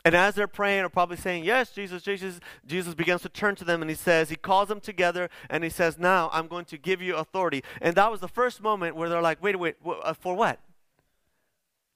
And 0.04 0.14
as 0.14 0.34
they're 0.34 0.46
praying, 0.46 0.84
are 0.84 0.88
probably 0.88 1.16
saying, 1.16 1.44
Yes, 1.44 1.70
Jesus, 1.70 2.02
Jesus, 2.02 2.40
Jesus 2.66 2.94
begins 2.94 3.22
to 3.22 3.28
turn 3.28 3.56
to 3.56 3.64
them 3.64 3.82
and 3.82 3.90
he 3.90 3.96
says, 3.96 4.30
He 4.30 4.36
calls 4.36 4.68
them 4.68 4.80
together 4.80 5.28
and 5.50 5.64
he 5.64 5.70
says, 5.70 5.98
Now 5.98 6.30
I'm 6.32 6.46
going 6.46 6.64
to 6.66 6.78
give 6.78 7.02
you 7.02 7.16
authority. 7.16 7.62
And 7.80 7.94
that 7.96 8.10
was 8.10 8.20
the 8.20 8.28
first 8.28 8.62
moment 8.62 8.96
where 8.96 9.08
they're 9.08 9.22
like, 9.22 9.42
Wait, 9.42 9.58
wait, 9.58 9.76
uh, 9.84 10.14
for 10.14 10.34
what? 10.34 10.60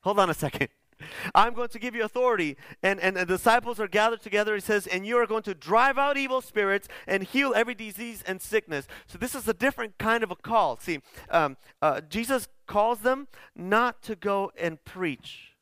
Hold 0.03 0.19
on 0.19 0.29
a 0.31 0.35
second. 0.35 0.69
I'm 1.35 1.55
going 1.55 1.69
to 1.69 1.79
give 1.79 1.95
you 1.95 2.05
authority. 2.05 2.57
And, 2.83 3.01
and 3.01 3.17
the 3.17 3.27
disciples 3.27 3.81
are 3.81 3.89
gathered 3.89 4.21
together. 4.21 4.55
He 4.55 4.61
says, 4.61 4.87
and 4.87 5.07
you 5.07 5.17
are 5.19 5.27
going 5.27 5.43
to 5.45 5.55
drive 5.55 5.99
out 5.99 6.17
evil 6.17 6.41
spirits 6.41 6.89
and 7.07 7.23
heal 7.23 7.53
every 7.55 7.75
disease 7.75 8.23
and 8.27 8.41
sickness. 8.41 8.87
So 9.07 9.19
this 9.19 9.35
is 9.35 9.47
a 9.49 9.55
different 9.55 9.99
kind 9.99 10.23
of 10.23 10.31
a 10.31 10.37
call. 10.37 10.79
See, 10.79 11.01
um, 11.31 11.57
uh, 11.81 12.01
Jesus 12.03 12.49
calls 12.67 13.01
them 13.01 13.29
not 13.57 14.03
to 14.03 14.17
go 14.17 14.53
and 14.59 14.83
preach 14.85 15.55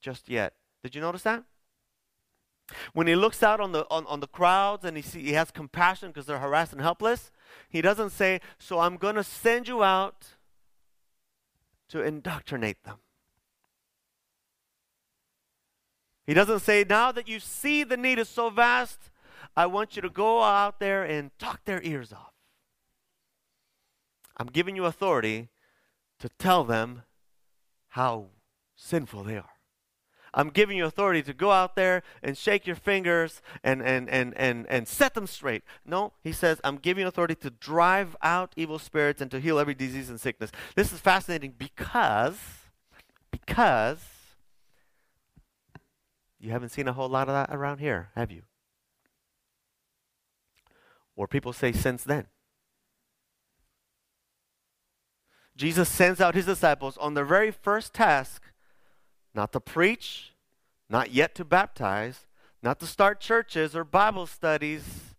just 0.00 0.28
yet. 0.28 0.54
Did 0.82 0.94
you 0.94 1.00
notice 1.00 1.22
that? 1.22 1.44
When 2.92 3.06
he 3.06 3.14
looks 3.14 3.42
out 3.42 3.60
on 3.60 3.72
the, 3.72 3.86
on, 3.90 4.06
on 4.06 4.20
the 4.20 4.26
crowds 4.26 4.84
and 4.84 4.96
he, 4.96 5.02
see, 5.02 5.22
he 5.22 5.32
has 5.34 5.50
compassion 5.50 6.08
because 6.08 6.26
they're 6.26 6.38
harassed 6.38 6.72
and 6.72 6.80
helpless, 6.80 7.30
he 7.68 7.80
doesn't 7.80 8.10
say, 8.10 8.40
So 8.58 8.80
I'm 8.80 8.96
going 8.96 9.14
to 9.14 9.22
send 9.22 9.68
you 9.68 9.82
out 9.82 10.26
to 11.88 12.02
indoctrinate 12.02 12.82
them. 12.84 12.98
He 16.26 16.34
doesn't 16.34 16.60
say, 16.60 16.84
now 16.88 17.12
that 17.12 17.28
you 17.28 17.38
see 17.38 17.84
the 17.84 17.96
need 17.96 18.18
is 18.18 18.28
so 18.28 18.50
vast, 18.50 19.10
I 19.56 19.66
want 19.66 19.94
you 19.94 20.02
to 20.02 20.10
go 20.10 20.42
out 20.42 20.80
there 20.80 21.04
and 21.04 21.30
talk 21.38 21.64
their 21.64 21.80
ears 21.82 22.12
off. 22.12 22.32
I'm 24.36 24.48
giving 24.48 24.76
you 24.76 24.84
authority 24.84 25.48
to 26.18 26.28
tell 26.28 26.64
them 26.64 27.02
how 27.90 28.26
sinful 28.74 29.22
they 29.22 29.36
are. 29.36 29.55
I'm 30.36 30.50
giving 30.50 30.76
you 30.76 30.84
authority 30.84 31.22
to 31.22 31.32
go 31.32 31.50
out 31.50 31.76
there 31.76 32.02
and 32.22 32.36
shake 32.36 32.66
your 32.66 32.76
fingers 32.76 33.40
and, 33.64 33.82
and, 33.82 34.08
and, 34.10 34.36
and, 34.36 34.66
and 34.68 34.86
set 34.86 35.14
them 35.14 35.26
straight. 35.26 35.64
No, 35.86 36.12
he 36.22 36.30
says, 36.30 36.60
I'm 36.62 36.76
giving 36.76 37.02
you 37.02 37.08
authority 37.08 37.34
to 37.36 37.50
drive 37.50 38.14
out 38.20 38.52
evil 38.54 38.78
spirits 38.78 39.22
and 39.22 39.30
to 39.30 39.40
heal 39.40 39.58
every 39.58 39.74
disease 39.74 40.10
and 40.10 40.20
sickness. 40.20 40.52
This 40.74 40.92
is 40.92 41.00
fascinating 41.00 41.54
because, 41.56 42.38
because 43.30 44.00
you 46.38 46.50
haven't 46.50 46.68
seen 46.68 46.86
a 46.86 46.92
whole 46.92 47.08
lot 47.08 47.28
of 47.28 47.34
that 47.34 47.54
around 47.54 47.78
here, 47.78 48.10
have 48.14 48.30
you? 48.30 48.42
Or 51.16 51.26
people 51.26 51.54
say 51.54 51.72
since 51.72 52.04
then. 52.04 52.26
Jesus 55.56 55.88
sends 55.88 56.20
out 56.20 56.34
his 56.34 56.44
disciples 56.44 56.98
on 56.98 57.14
their 57.14 57.24
very 57.24 57.50
first 57.50 57.94
task 57.94 58.42
not 59.36 59.52
to 59.52 59.60
preach, 59.60 60.32
not 60.88 61.12
yet 61.12 61.34
to 61.34 61.44
baptize, 61.44 62.26
not 62.62 62.80
to 62.80 62.86
start 62.86 63.20
churches 63.20 63.76
or 63.76 63.84
Bible 63.84 64.26
studies, 64.26 65.14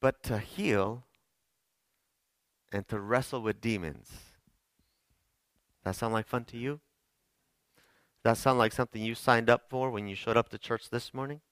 but 0.00 0.22
to 0.22 0.38
heal 0.38 1.04
and 2.72 2.88
to 2.88 2.98
wrestle 2.98 3.42
with 3.42 3.60
demons. 3.60 4.10
That 5.84 5.94
sound 5.94 6.14
like 6.14 6.26
fun 6.26 6.46
to 6.46 6.56
you? 6.56 6.80
That 8.24 8.38
sound 8.38 8.58
like 8.58 8.72
something 8.72 9.02
you 9.02 9.14
signed 9.14 9.50
up 9.50 9.68
for 9.68 9.90
when 9.90 10.08
you 10.08 10.14
showed 10.14 10.38
up 10.38 10.48
to 10.50 10.58
church 10.58 10.88
this 10.88 11.12
morning? 11.12 11.42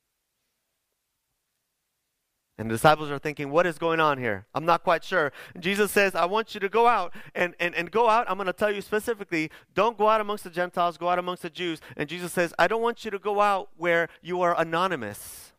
And 2.59 2.69
the 2.69 2.75
disciples 2.75 3.09
are 3.09 3.21
thinking, 3.21 3.51
what 3.51 3.67
is 3.67 3.79
going 3.79 4.01
on 4.01 4.19
here? 4.19 4.45
I'm 4.53 4.65
not 4.65 4.83
quite 4.83 5.05
sure. 5.05 5.33
Jesus 5.61 5.93
says, 5.93 6.17
I 6.17 6.25
want 6.25 6.55
you 6.55 6.61
to 6.61 6.69
go 6.69 6.89
out 6.89 7.15
and, 7.33 7.55
and, 7.61 7.73
and 7.77 7.89
go 7.89 8.09
out. 8.09 8.29
I'm 8.29 8.37
going 8.37 8.49
to 8.49 8.53
tell 8.53 8.73
you 8.73 8.81
specifically, 8.81 9.53
don't 9.75 9.97
go 9.97 10.09
out 10.09 10.21
amongst 10.21 10.43
the 10.43 10.51
Gentiles, 10.51 10.99
go 10.99 11.09
out 11.09 11.21
amongst 11.21 11.43
the 11.43 11.51
Jews. 11.51 11.81
And 11.97 12.09
Jesus 12.09 12.33
says, 12.33 12.53
I 12.59 12.67
don't 12.67 12.83
want 12.83 13.05
you 13.05 13.13
to 13.13 13.19
go 13.21 13.41
out 13.41 13.69
where 13.77 14.09
you 14.23 14.43
are 14.43 14.61
anonymous. 14.61 15.53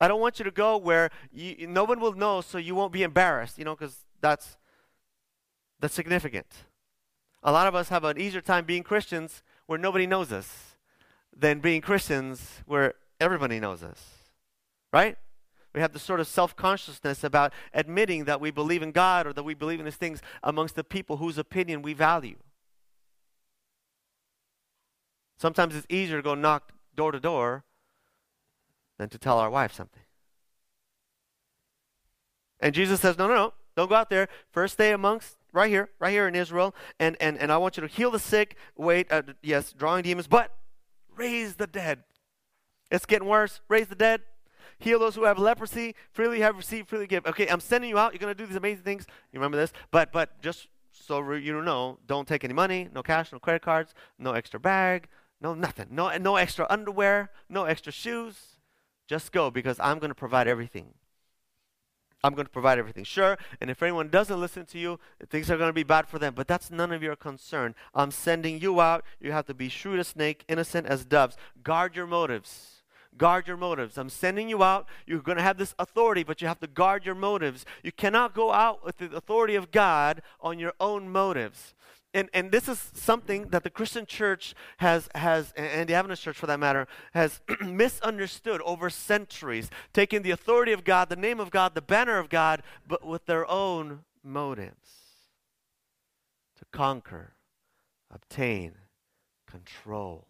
I 0.00 0.08
don't 0.08 0.20
want 0.20 0.38
you 0.38 0.46
to 0.46 0.50
go 0.50 0.78
where 0.78 1.10
you, 1.30 1.66
no 1.66 1.84
one 1.84 2.00
will 2.00 2.14
know 2.14 2.40
so 2.40 2.56
you 2.56 2.74
won't 2.74 2.92
be 2.92 3.02
embarrassed, 3.02 3.58
you 3.58 3.64
know, 3.64 3.74
because 3.74 3.98
that's, 4.22 4.56
that's 5.78 5.94
significant. 5.94 6.46
A 7.42 7.52
lot 7.52 7.66
of 7.66 7.74
us 7.74 7.90
have 7.90 8.04
an 8.04 8.18
easier 8.18 8.40
time 8.40 8.64
being 8.64 8.82
Christians 8.82 9.42
where 9.66 9.78
nobody 9.78 10.06
knows 10.06 10.32
us 10.32 10.76
than 11.36 11.60
being 11.60 11.82
Christians 11.82 12.62
where 12.64 12.94
everybody 13.20 13.60
knows 13.60 13.82
us. 13.82 14.02
Right? 14.90 15.18
We 15.74 15.80
have 15.80 15.92
this 15.92 16.02
sort 16.02 16.20
of 16.20 16.26
self 16.26 16.54
consciousness 16.54 17.24
about 17.24 17.52
admitting 17.72 18.24
that 18.24 18.40
we 18.40 18.50
believe 18.50 18.82
in 18.82 18.92
God 18.92 19.26
or 19.26 19.32
that 19.32 19.42
we 19.42 19.54
believe 19.54 19.78
in 19.78 19.86
these 19.86 19.96
things 19.96 20.20
amongst 20.42 20.74
the 20.74 20.84
people 20.84 21.16
whose 21.16 21.38
opinion 21.38 21.82
we 21.82 21.94
value. 21.94 22.36
Sometimes 25.38 25.74
it's 25.74 25.86
easier 25.88 26.18
to 26.18 26.22
go 26.22 26.34
knock 26.34 26.72
door 26.94 27.10
to 27.10 27.20
door 27.20 27.64
than 28.98 29.08
to 29.08 29.18
tell 29.18 29.38
our 29.38 29.50
wife 29.50 29.72
something. 29.72 30.02
And 32.60 32.74
Jesus 32.74 33.00
says, 33.00 33.18
No, 33.18 33.26
no, 33.26 33.34
no, 33.34 33.54
don't 33.76 33.88
go 33.88 33.94
out 33.94 34.10
there. 34.10 34.28
First 34.50 34.74
stay 34.74 34.92
amongst 34.92 35.36
right 35.52 35.70
here, 35.70 35.88
right 35.98 36.12
here 36.12 36.28
in 36.28 36.34
Israel, 36.34 36.74
and, 37.00 37.16
and, 37.20 37.38
and 37.38 37.50
I 37.50 37.56
want 37.56 37.76
you 37.76 37.80
to 37.80 37.86
heal 37.86 38.10
the 38.10 38.18
sick, 38.18 38.56
wait, 38.76 39.10
uh, 39.10 39.22
yes, 39.42 39.72
drawing 39.72 40.02
demons, 40.02 40.26
but 40.26 40.54
raise 41.16 41.56
the 41.56 41.66
dead. 41.66 42.04
It's 42.90 43.06
getting 43.06 43.26
worse. 43.26 43.60
Raise 43.68 43.86
the 43.86 43.94
dead. 43.94 44.20
Heal 44.82 44.98
those 44.98 45.14
who 45.14 45.24
have 45.24 45.38
leprosy. 45.38 45.94
Freely 46.10 46.40
have 46.40 46.56
received, 46.56 46.88
freely 46.88 47.06
give. 47.06 47.24
Okay, 47.24 47.46
I'm 47.46 47.60
sending 47.60 47.88
you 47.88 47.98
out. 47.98 48.12
You're 48.12 48.18
going 48.18 48.34
to 48.34 48.38
do 48.38 48.46
these 48.46 48.56
amazing 48.56 48.82
things. 48.82 49.06
You 49.32 49.38
remember 49.38 49.56
this? 49.56 49.72
But, 49.92 50.10
but 50.10 50.42
just 50.42 50.66
so 50.90 51.32
you 51.32 51.62
know, 51.62 51.98
don't 52.06 52.26
take 52.26 52.42
any 52.42 52.52
money, 52.52 52.88
no 52.92 53.00
cash, 53.02 53.32
no 53.32 53.38
credit 53.38 53.62
cards, 53.62 53.94
no 54.18 54.32
extra 54.32 54.58
bag, 54.58 55.06
no 55.40 55.54
nothing. 55.54 55.86
No, 55.90 56.16
no 56.18 56.34
extra 56.34 56.66
underwear, 56.68 57.30
no 57.48 57.64
extra 57.64 57.92
shoes. 57.92 58.58
Just 59.06 59.30
go 59.30 59.52
because 59.52 59.78
I'm 59.78 60.00
going 60.00 60.10
to 60.10 60.16
provide 60.16 60.48
everything. 60.48 60.94
I'm 62.24 62.34
going 62.34 62.46
to 62.46 62.52
provide 62.52 62.78
everything. 62.78 63.04
Sure, 63.04 63.36
and 63.60 63.70
if 63.70 63.82
anyone 63.82 64.08
doesn't 64.08 64.40
listen 64.40 64.64
to 64.66 64.78
you, 64.78 64.98
things 65.28 65.50
are 65.50 65.56
going 65.56 65.68
to 65.68 65.72
be 65.72 65.82
bad 65.82 66.08
for 66.08 66.18
them, 66.18 66.34
but 66.34 66.48
that's 66.48 66.70
none 66.70 66.92
of 66.92 67.02
your 67.02 67.16
concern. 67.16 67.74
I'm 67.94 68.10
sending 68.10 68.60
you 68.60 68.80
out. 68.80 69.04
You 69.20 69.32
have 69.32 69.46
to 69.46 69.54
be 69.54 69.68
shrewd 69.68 70.00
as 70.00 70.08
snake, 70.08 70.44
innocent 70.48 70.86
as 70.86 71.04
doves. 71.04 71.36
Guard 71.62 71.96
your 71.96 72.06
motives. 72.06 72.71
Guard 73.16 73.46
your 73.46 73.56
motives. 73.56 73.98
I'm 73.98 74.08
sending 74.08 74.48
you 74.48 74.62
out. 74.62 74.88
You're 75.06 75.20
going 75.20 75.36
to 75.36 75.42
have 75.42 75.58
this 75.58 75.74
authority, 75.78 76.22
but 76.22 76.40
you 76.40 76.48
have 76.48 76.60
to 76.60 76.66
guard 76.66 77.04
your 77.04 77.14
motives. 77.14 77.64
You 77.82 77.92
cannot 77.92 78.34
go 78.34 78.52
out 78.52 78.84
with 78.84 78.98
the 78.98 79.14
authority 79.14 79.54
of 79.54 79.70
God 79.70 80.22
on 80.40 80.58
your 80.58 80.72
own 80.80 81.08
motives 81.10 81.74
and, 82.14 82.28
and 82.34 82.52
this 82.52 82.68
is 82.68 82.90
something 82.94 83.48
that 83.48 83.64
the 83.64 83.70
Christian 83.70 84.04
church 84.04 84.54
has, 84.78 85.08
has 85.14 85.52
and 85.56 85.88
the 85.88 85.94
Adventist 85.94 86.22
church 86.22 86.36
for 86.36 86.46
that 86.46 86.60
matter, 86.60 86.86
has 87.14 87.40
misunderstood 87.64 88.60
over 88.62 88.90
centuries, 88.90 89.70
taking 89.92 90.22
the 90.22 90.30
authority 90.30 90.72
of 90.72 90.84
God, 90.84 91.08
the 91.08 91.16
name 91.16 91.40
of 91.40 91.50
God, 91.50 91.74
the 91.74 91.80
banner 91.80 92.18
of 92.18 92.28
God, 92.28 92.62
but 92.86 93.06
with 93.06 93.24
their 93.26 93.50
own 93.50 94.00
motives 94.22 94.90
to 96.58 96.64
conquer, 96.70 97.32
obtain, 98.10 98.72
control. 99.46 100.26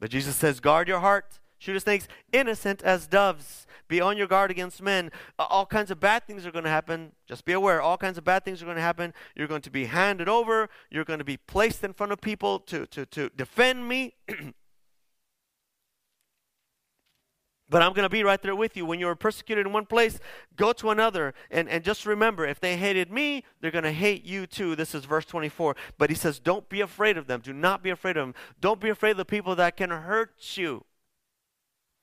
But 0.00 0.10
Jesus 0.10 0.36
says, 0.36 0.60
guard 0.60 0.88
your 0.88 1.00
heart, 1.00 1.38
shoot 1.58 1.76
as 1.76 1.82
snakes, 1.82 2.08
innocent 2.32 2.82
as 2.82 3.06
doves. 3.06 3.66
Be 3.88 4.00
on 4.00 4.18
your 4.18 4.26
guard 4.26 4.50
against 4.50 4.82
men. 4.82 5.10
All 5.38 5.64
kinds 5.64 5.90
of 5.90 5.98
bad 5.98 6.26
things 6.26 6.44
are 6.44 6.52
going 6.52 6.64
to 6.64 6.70
happen. 6.70 7.12
Just 7.26 7.44
be 7.44 7.54
aware. 7.54 7.80
All 7.80 7.96
kinds 7.96 8.18
of 8.18 8.24
bad 8.24 8.44
things 8.44 8.60
are 8.60 8.66
going 8.66 8.76
to 8.76 8.82
happen. 8.82 9.14
You're 9.34 9.46
going 9.46 9.62
to 9.62 9.70
be 9.70 9.86
handed 9.86 10.28
over. 10.28 10.68
You're 10.90 11.04
going 11.04 11.20
to 11.20 11.24
be 11.24 11.38
placed 11.38 11.82
in 11.82 11.94
front 11.94 12.12
of 12.12 12.20
people 12.20 12.58
to, 12.60 12.86
to, 12.86 13.06
to 13.06 13.30
defend 13.30 13.88
me. 13.88 14.14
But 17.70 17.82
I'm 17.82 17.92
going 17.92 18.04
to 18.04 18.08
be 18.08 18.24
right 18.24 18.40
there 18.40 18.56
with 18.56 18.76
you. 18.76 18.86
When 18.86 18.98
you're 18.98 19.14
persecuted 19.14 19.66
in 19.66 19.72
one 19.72 19.84
place, 19.84 20.18
go 20.56 20.72
to 20.72 20.90
another. 20.90 21.34
And, 21.50 21.68
and 21.68 21.84
just 21.84 22.06
remember, 22.06 22.46
if 22.46 22.60
they 22.60 22.76
hated 22.76 23.12
me, 23.12 23.44
they're 23.60 23.70
going 23.70 23.84
to 23.84 23.92
hate 23.92 24.24
you 24.24 24.46
too. 24.46 24.74
This 24.74 24.94
is 24.94 25.04
verse 25.04 25.26
24. 25.26 25.76
But 25.98 26.08
he 26.08 26.16
says, 26.16 26.38
Don't 26.38 26.68
be 26.68 26.80
afraid 26.80 27.18
of 27.18 27.26
them. 27.26 27.40
Do 27.40 27.52
not 27.52 27.82
be 27.82 27.90
afraid 27.90 28.16
of 28.16 28.26
them. 28.26 28.34
Don't 28.60 28.80
be 28.80 28.88
afraid 28.88 29.12
of 29.12 29.16
the 29.18 29.24
people 29.24 29.54
that 29.56 29.76
can 29.76 29.90
hurt 29.90 30.32
you 30.56 30.84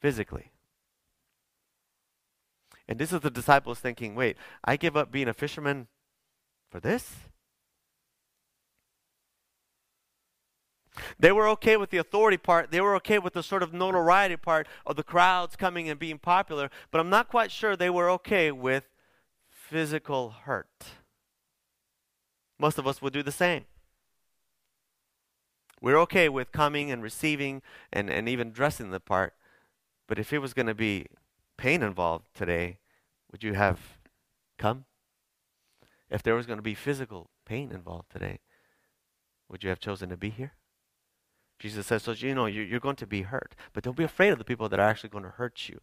physically. 0.01 0.51
And 2.87 2.99
this 2.99 3.11
is 3.11 3.21
the 3.21 3.31
disciples 3.31 3.79
thinking, 3.79 4.15
wait, 4.15 4.37
I 4.63 4.77
give 4.77 4.95
up 4.95 5.11
being 5.11 5.27
a 5.27 5.33
fisherman 5.33 5.87
for 6.69 6.79
this? 6.79 7.15
They 11.19 11.31
were 11.31 11.47
okay 11.49 11.77
with 11.77 11.89
the 11.89 11.97
authority 11.97 12.37
part. 12.37 12.71
They 12.71 12.81
were 12.81 12.95
okay 12.95 13.19
with 13.19 13.33
the 13.33 13.43
sort 13.43 13.63
of 13.63 13.73
notoriety 13.73 14.37
part 14.37 14.67
of 14.85 14.95
the 14.95 15.03
crowds 15.03 15.55
coming 15.55 15.89
and 15.89 15.99
being 15.99 16.19
popular. 16.19 16.69
But 16.91 16.99
I'm 16.99 17.09
not 17.09 17.29
quite 17.29 17.51
sure 17.51 17.75
they 17.75 17.89
were 17.89 18.09
okay 18.11 18.51
with 18.51 18.85
physical 19.49 20.31
hurt. 20.43 20.85
Most 22.59 22.77
of 22.77 22.87
us 22.87 23.01
would 23.01 23.13
do 23.13 23.23
the 23.23 23.31
same. 23.31 23.65
We're 25.81 25.99
okay 25.99 26.29
with 26.29 26.51
coming 26.51 26.89
and 26.91 27.03
receiving 27.03 27.61
and, 27.91 28.09
and 28.09 28.29
even 28.29 28.51
dressing 28.51 28.91
the 28.91 28.99
part. 28.99 29.33
But 30.07 30.19
if 30.19 30.31
it 30.31 30.39
was 30.39 30.53
going 30.53 30.67
to 30.67 30.75
be 30.75 31.07
pain 31.57 31.83
involved 31.83 32.27
today, 32.33 32.77
would 33.31 33.43
you 33.43 33.53
have 33.53 33.79
come? 34.57 34.85
If 36.09 36.23
there 36.23 36.35
was 36.35 36.45
going 36.45 36.57
to 36.57 36.63
be 36.63 36.75
physical 36.75 37.29
pain 37.45 37.71
involved 37.71 38.11
today, 38.11 38.39
would 39.49 39.63
you 39.63 39.69
have 39.69 39.79
chosen 39.79 40.09
to 40.09 40.17
be 40.17 40.29
here? 40.29 40.53
Jesus 41.59 41.87
says, 41.87 42.03
so 42.03 42.11
you 42.11 42.35
know, 42.35 42.47
you're 42.47 42.79
going 42.79 42.97
to 42.97 43.07
be 43.07 43.23
hurt. 43.23 43.55
But 43.73 43.83
don't 43.83 43.95
be 43.95 44.03
afraid 44.03 44.29
of 44.29 44.37
the 44.37 44.43
people 44.43 44.67
that 44.69 44.79
are 44.79 44.89
actually 44.89 45.09
going 45.09 45.23
to 45.23 45.31
hurt 45.31 45.69
you. 45.69 45.79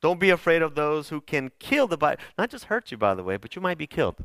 Don't 0.00 0.18
be 0.18 0.30
afraid 0.30 0.62
of 0.62 0.74
those 0.74 1.10
who 1.10 1.20
can 1.20 1.52
kill 1.60 1.86
the 1.86 1.96
body. 1.96 2.20
Not 2.36 2.50
just 2.50 2.64
hurt 2.64 2.90
you, 2.90 2.96
by 2.96 3.14
the 3.14 3.22
way, 3.22 3.36
but 3.36 3.54
you 3.54 3.62
might 3.62 3.78
be 3.78 3.86
killed. 3.86 4.24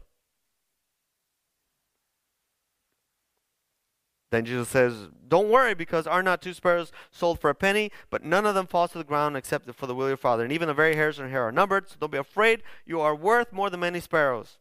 Then 4.31 4.43
Jesus 4.43 4.67
says, 4.67 5.07
Don't 5.27 5.49
worry, 5.49 5.73
because 5.73 6.05
are 6.05 6.23
not 6.23 6.41
two 6.41 6.53
sparrows 6.53 6.91
sold 7.11 7.39
for 7.39 7.49
a 7.49 7.55
penny, 7.55 7.91
but 8.09 8.25
none 8.25 8.45
of 8.45 8.55
them 8.55 8.67
falls 8.67 8.91
to 8.91 8.97
the 8.97 9.03
ground 9.03 9.37
except 9.37 9.71
for 9.73 9.87
the 9.87 9.95
will 9.95 10.05
of 10.05 10.09
your 10.09 10.17
Father. 10.17 10.43
And 10.43 10.51
even 10.51 10.67
the 10.67 10.73
very 10.73 10.95
hairs 10.95 11.19
on 11.19 11.25
your 11.25 11.31
hair 11.31 11.43
are 11.43 11.51
numbered, 11.51 11.89
so 11.89 11.95
don't 11.99 12.11
be 12.11 12.17
afraid. 12.17 12.63
You 12.85 12.99
are 12.99 13.15
worth 13.15 13.53
more 13.53 13.69
than 13.69 13.79
many 13.79 13.99
sparrows. 13.99 14.57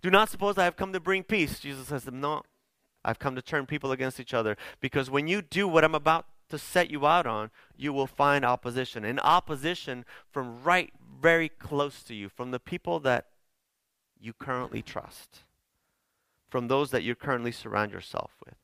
Do 0.00 0.10
not 0.10 0.30
suppose 0.30 0.58
I 0.58 0.64
have 0.64 0.76
come 0.76 0.92
to 0.92 1.00
bring 1.00 1.22
peace. 1.22 1.60
Jesus 1.60 1.88
says 1.88 2.08
No, 2.10 2.42
I've 3.06 3.18
come 3.18 3.34
to 3.36 3.42
turn 3.42 3.64
people 3.64 3.92
against 3.92 4.20
each 4.20 4.34
other. 4.34 4.56
Because 4.80 5.08
when 5.10 5.28
you 5.28 5.40
do 5.40 5.66
what 5.66 5.84
I'm 5.84 5.94
about 5.94 6.26
to 6.50 6.58
set 6.58 6.90
you 6.90 7.06
out 7.06 7.26
on, 7.26 7.50
you 7.76 7.92
will 7.92 8.06
find 8.06 8.44
opposition. 8.44 9.04
And 9.04 9.20
opposition 9.20 10.04
from 10.30 10.62
right 10.62 10.92
very 11.20 11.48
close 11.48 12.02
to 12.02 12.14
you, 12.14 12.28
from 12.28 12.50
the 12.50 12.60
people 12.60 13.00
that 13.00 13.26
you 14.20 14.32
currently 14.32 14.82
trust 14.82 15.44
from 16.48 16.68
those 16.68 16.90
that 16.90 17.02
you 17.02 17.14
currently 17.14 17.52
surround 17.52 17.92
yourself 17.92 18.32
with. 18.44 18.54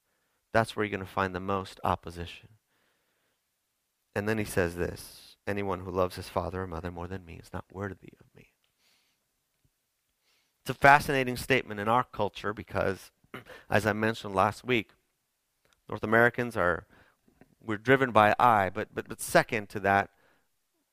That's 0.52 0.76
where 0.76 0.84
you're 0.84 0.96
going 0.96 1.06
to 1.06 1.12
find 1.12 1.34
the 1.34 1.40
most 1.40 1.80
opposition. 1.84 2.48
And 4.14 4.28
then 4.28 4.38
he 4.38 4.44
says 4.44 4.76
this 4.76 5.36
anyone 5.46 5.80
who 5.80 5.90
loves 5.90 6.16
his 6.16 6.28
father 6.28 6.62
or 6.62 6.66
mother 6.66 6.90
more 6.90 7.08
than 7.08 7.24
me 7.24 7.40
is 7.42 7.52
not 7.52 7.64
worthy 7.72 8.12
of 8.20 8.26
me. 8.36 8.48
It's 10.62 10.70
a 10.70 10.74
fascinating 10.74 11.36
statement 11.36 11.80
in 11.80 11.88
our 11.88 12.04
culture 12.04 12.54
because, 12.54 13.10
as 13.70 13.86
I 13.86 13.92
mentioned 13.92 14.34
last 14.34 14.64
week, 14.64 14.90
North 15.88 16.02
Americans 16.02 16.56
are 16.56 16.86
we're 17.64 17.78
driven 17.78 18.10
by 18.10 18.34
I, 18.38 18.70
but, 18.70 18.88
but, 18.92 19.08
but 19.08 19.20
second 19.20 19.68
to 19.70 19.80
that, 19.80 20.10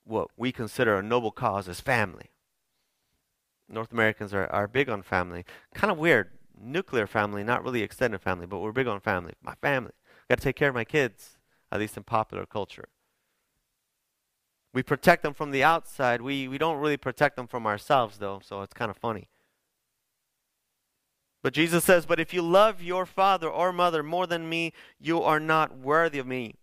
what 0.04 0.28
we 0.36 0.52
consider 0.52 0.96
a 0.96 1.02
noble 1.02 1.30
cause 1.30 1.68
is 1.68 1.80
family. 1.80 2.30
North 3.68 3.92
Americans 3.92 4.34
are, 4.34 4.46
are 4.46 4.68
big 4.68 4.88
on 4.88 5.02
family. 5.02 5.44
Kind 5.74 5.90
of 5.90 5.98
weird 5.98 6.30
nuclear 6.60 7.06
family, 7.06 7.42
not 7.42 7.64
really 7.64 7.82
extended 7.82 8.20
family, 8.20 8.46
but 8.46 8.58
we're 8.58 8.72
big 8.72 8.86
on 8.86 9.00
family. 9.00 9.34
My 9.42 9.54
family. 9.60 9.92
Got 10.28 10.38
to 10.38 10.44
take 10.44 10.56
care 10.56 10.68
of 10.68 10.74
my 10.74 10.84
kids, 10.84 11.38
at 11.72 11.80
least 11.80 11.96
in 11.96 12.02
popular 12.02 12.46
culture. 12.46 12.88
We 14.72 14.82
protect 14.82 15.22
them 15.22 15.34
from 15.34 15.50
the 15.50 15.64
outside. 15.64 16.22
We, 16.22 16.46
we 16.46 16.58
don't 16.58 16.78
really 16.78 16.96
protect 16.96 17.36
them 17.36 17.48
from 17.48 17.66
ourselves, 17.66 18.18
though, 18.18 18.40
so 18.44 18.62
it's 18.62 18.74
kind 18.74 18.90
of 18.90 18.96
funny. 18.96 19.28
But 21.42 21.54
Jesus 21.54 21.84
says, 21.84 22.06
But 22.06 22.20
if 22.20 22.34
you 22.34 22.42
love 22.42 22.82
your 22.82 23.06
father 23.06 23.48
or 23.48 23.72
mother 23.72 24.02
more 24.02 24.26
than 24.26 24.48
me, 24.48 24.72
you 24.98 25.22
are 25.22 25.40
not 25.40 25.78
worthy 25.78 26.18
of 26.18 26.26
me. 26.26 26.54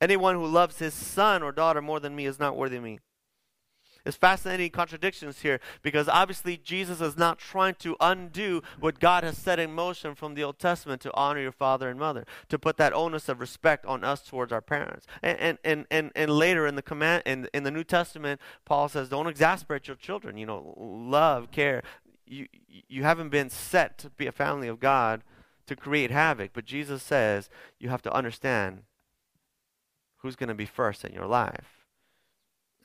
Anyone 0.00 0.34
who 0.34 0.46
loves 0.46 0.78
his 0.78 0.94
son 0.94 1.42
or 1.42 1.52
daughter 1.52 1.80
more 1.80 2.00
than 2.00 2.14
me 2.14 2.26
is 2.26 2.38
not 2.38 2.56
worthy 2.56 2.76
of 2.76 2.82
me. 2.82 2.98
It's 4.06 4.16
fascinating 4.16 4.70
contradictions 4.70 5.40
here 5.40 5.58
because 5.82 6.08
obviously 6.08 6.56
Jesus 6.56 7.00
is 7.00 7.16
not 7.16 7.38
trying 7.38 7.74
to 7.80 7.96
undo 7.98 8.62
what 8.78 9.00
God 9.00 9.24
has 9.24 9.36
set 9.36 9.58
in 9.58 9.72
motion 9.72 10.14
from 10.14 10.34
the 10.34 10.44
Old 10.44 10.60
Testament 10.60 11.02
to 11.02 11.14
honor 11.14 11.40
your 11.40 11.50
father 11.50 11.88
and 11.88 11.98
mother, 11.98 12.24
to 12.48 12.58
put 12.58 12.76
that 12.76 12.92
onus 12.92 13.28
of 13.28 13.40
respect 13.40 13.84
on 13.84 14.04
us 14.04 14.22
towards 14.22 14.52
our 14.52 14.60
parents. 14.60 15.06
And 15.22 15.38
and, 15.40 15.58
and, 15.64 15.86
and, 15.90 16.12
and 16.14 16.30
later 16.30 16.68
in 16.68 16.76
the 16.76 16.82
command 16.82 17.24
in, 17.26 17.48
in 17.52 17.64
the 17.64 17.70
New 17.72 17.82
Testament, 17.82 18.40
Paul 18.64 18.88
says, 18.88 19.08
Don't 19.08 19.26
exasperate 19.26 19.88
your 19.88 19.96
children, 19.96 20.36
you 20.36 20.46
know, 20.46 20.74
love, 20.78 21.50
care. 21.50 21.82
You 22.26 22.46
you 22.68 23.02
haven't 23.02 23.30
been 23.30 23.50
set 23.50 23.98
to 23.98 24.10
be 24.10 24.26
a 24.26 24.32
family 24.32 24.68
of 24.68 24.80
God 24.80 25.22
to 25.66 25.76
create 25.76 26.10
havoc, 26.10 26.50
but 26.52 26.64
Jesus 26.64 27.02
says 27.02 27.48
you 27.78 27.88
have 27.88 28.02
to 28.02 28.12
understand 28.12 28.82
who's 30.18 30.36
going 30.36 30.48
to 30.48 30.54
be 30.54 30.66
first 30.66 31.04
in 31.04 31.12
your 31.12 31.26
life. 31.26 31.86